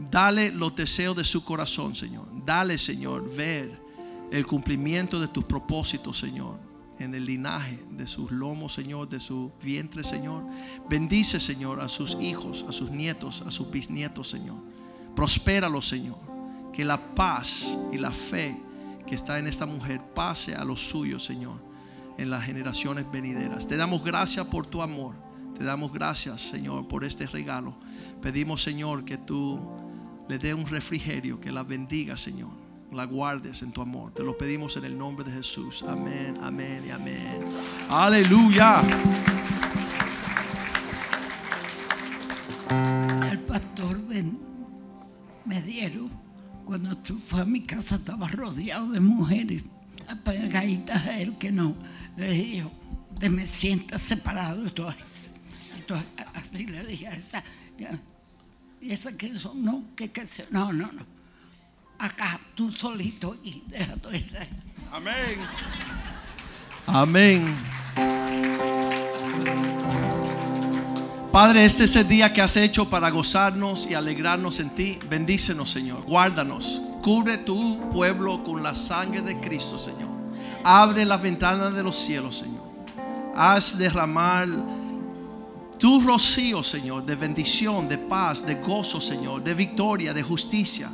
[0.09, 2.27] Dale los deseos de su corazón, Señor.
[2.45, 3.79] Dale, Señor, ver
[4.31, 6.59] el cumplimiento de tus propósitos, Señor,
[6.99, 10.43] en el linaje de sus lomos, Señor, de su vientre, Señor.
[10.89, 14.57] Bendice, Señor, a sus hijos, a sus nietos, a sus bisnietos, Señor.
[15.15, 16.17] Prospéralo, Señor.
[16.73, 18.57] Que la paz y la fe
[19.07, 21.59] que está en esta mujer pase a los suyos, Señor,
[22.17, 23.67] en las generaciones venideras.
[23.67, 25.15] Te damos gracias por tu amor.
[25.57, 27.75] Te damos gracias, Señor, por este regalo.
[28.21, 29.59] Pedimos, Señor, que tú
[30.29, 32.51] le dé un refrigerio, que la bendiga, Señor.
[32.93, 34.13] La guardes en tu amor.
[34.13, 35.83] Te lo pedimos en el nombre de Jesús.
[35.83, 37.43] Amén, amén y amén.
[37.89, 38.81] Aleluya.
[43.31, 44.39] El pastor Ben
[45.45, 46.09] me dieron
[46.63, 46.95] cuando
[47.25, 49.63] fue a mi casa estaba rodeado de mujeres
[50.07, 51.75] apagaditas a él que no
[52.17, 52.65] le dije
[53.29, 55.31] me sientas separado eso.
[55.75, 57.43] Entonces, así le dije a esa
[57.77, 57.99] ya,
[58.81, 61.05] y esa que son no que, que se- no no no
[61.99, 64.37] acá tú solito y deja todo eso
[64.91, 65.39] Amén.
[66.87, 67.55] Amén.
[71.31, 74.97] Padre, este es el día que has hecho para gozarnos y alegrarnos en ti.
[75.07, 76.01] Bendícenos, Señor.
[76.03, 76.81] Guárdanos.
[77.03, 80.09] Cubre tu pueblo con la sangre de Cristo, Señor.
[80.63, 82.67] Abre las ventanas de los cielos, Señor.
[83.35, 84.47] Haz derramar
[85.79, 90.89] tu rocío, Señor, de bendición, de paz, de gozo, Señor, de victoria, de justicia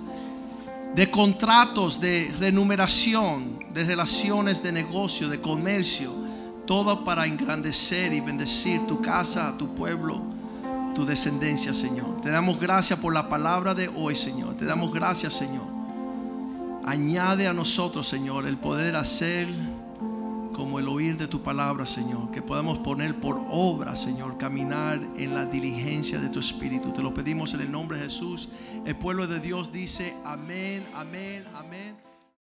[0.96, 6.14] de contratos de renumeración, de relaciones de negocio, de comercio,
[6.66, 10.22] todo para engrandecer y bendecir tu casa, tu pueblo,
[10.96, 12.22] tu descendencia, Señor.
[12.22, 14.56] Te damos gracias por la palabra de hoy, Señor.
[14.56, 15.66] Te damos gracias, Señor.
[16.86, 19.50] Añade a nosotros, Señor, el poder hacer
[20.56, 22.32] como el oír de tu palabra, Señor.
[22.32, 26.94] Que podamos poner por obra, Señor, caminar en la diligencia de tu espíritu.
[26.94, 28.50] Te lo pedimos en el nombre de Jesús.
[28.86, 32.15] El pueblo de Dios dice amén, amén, amén.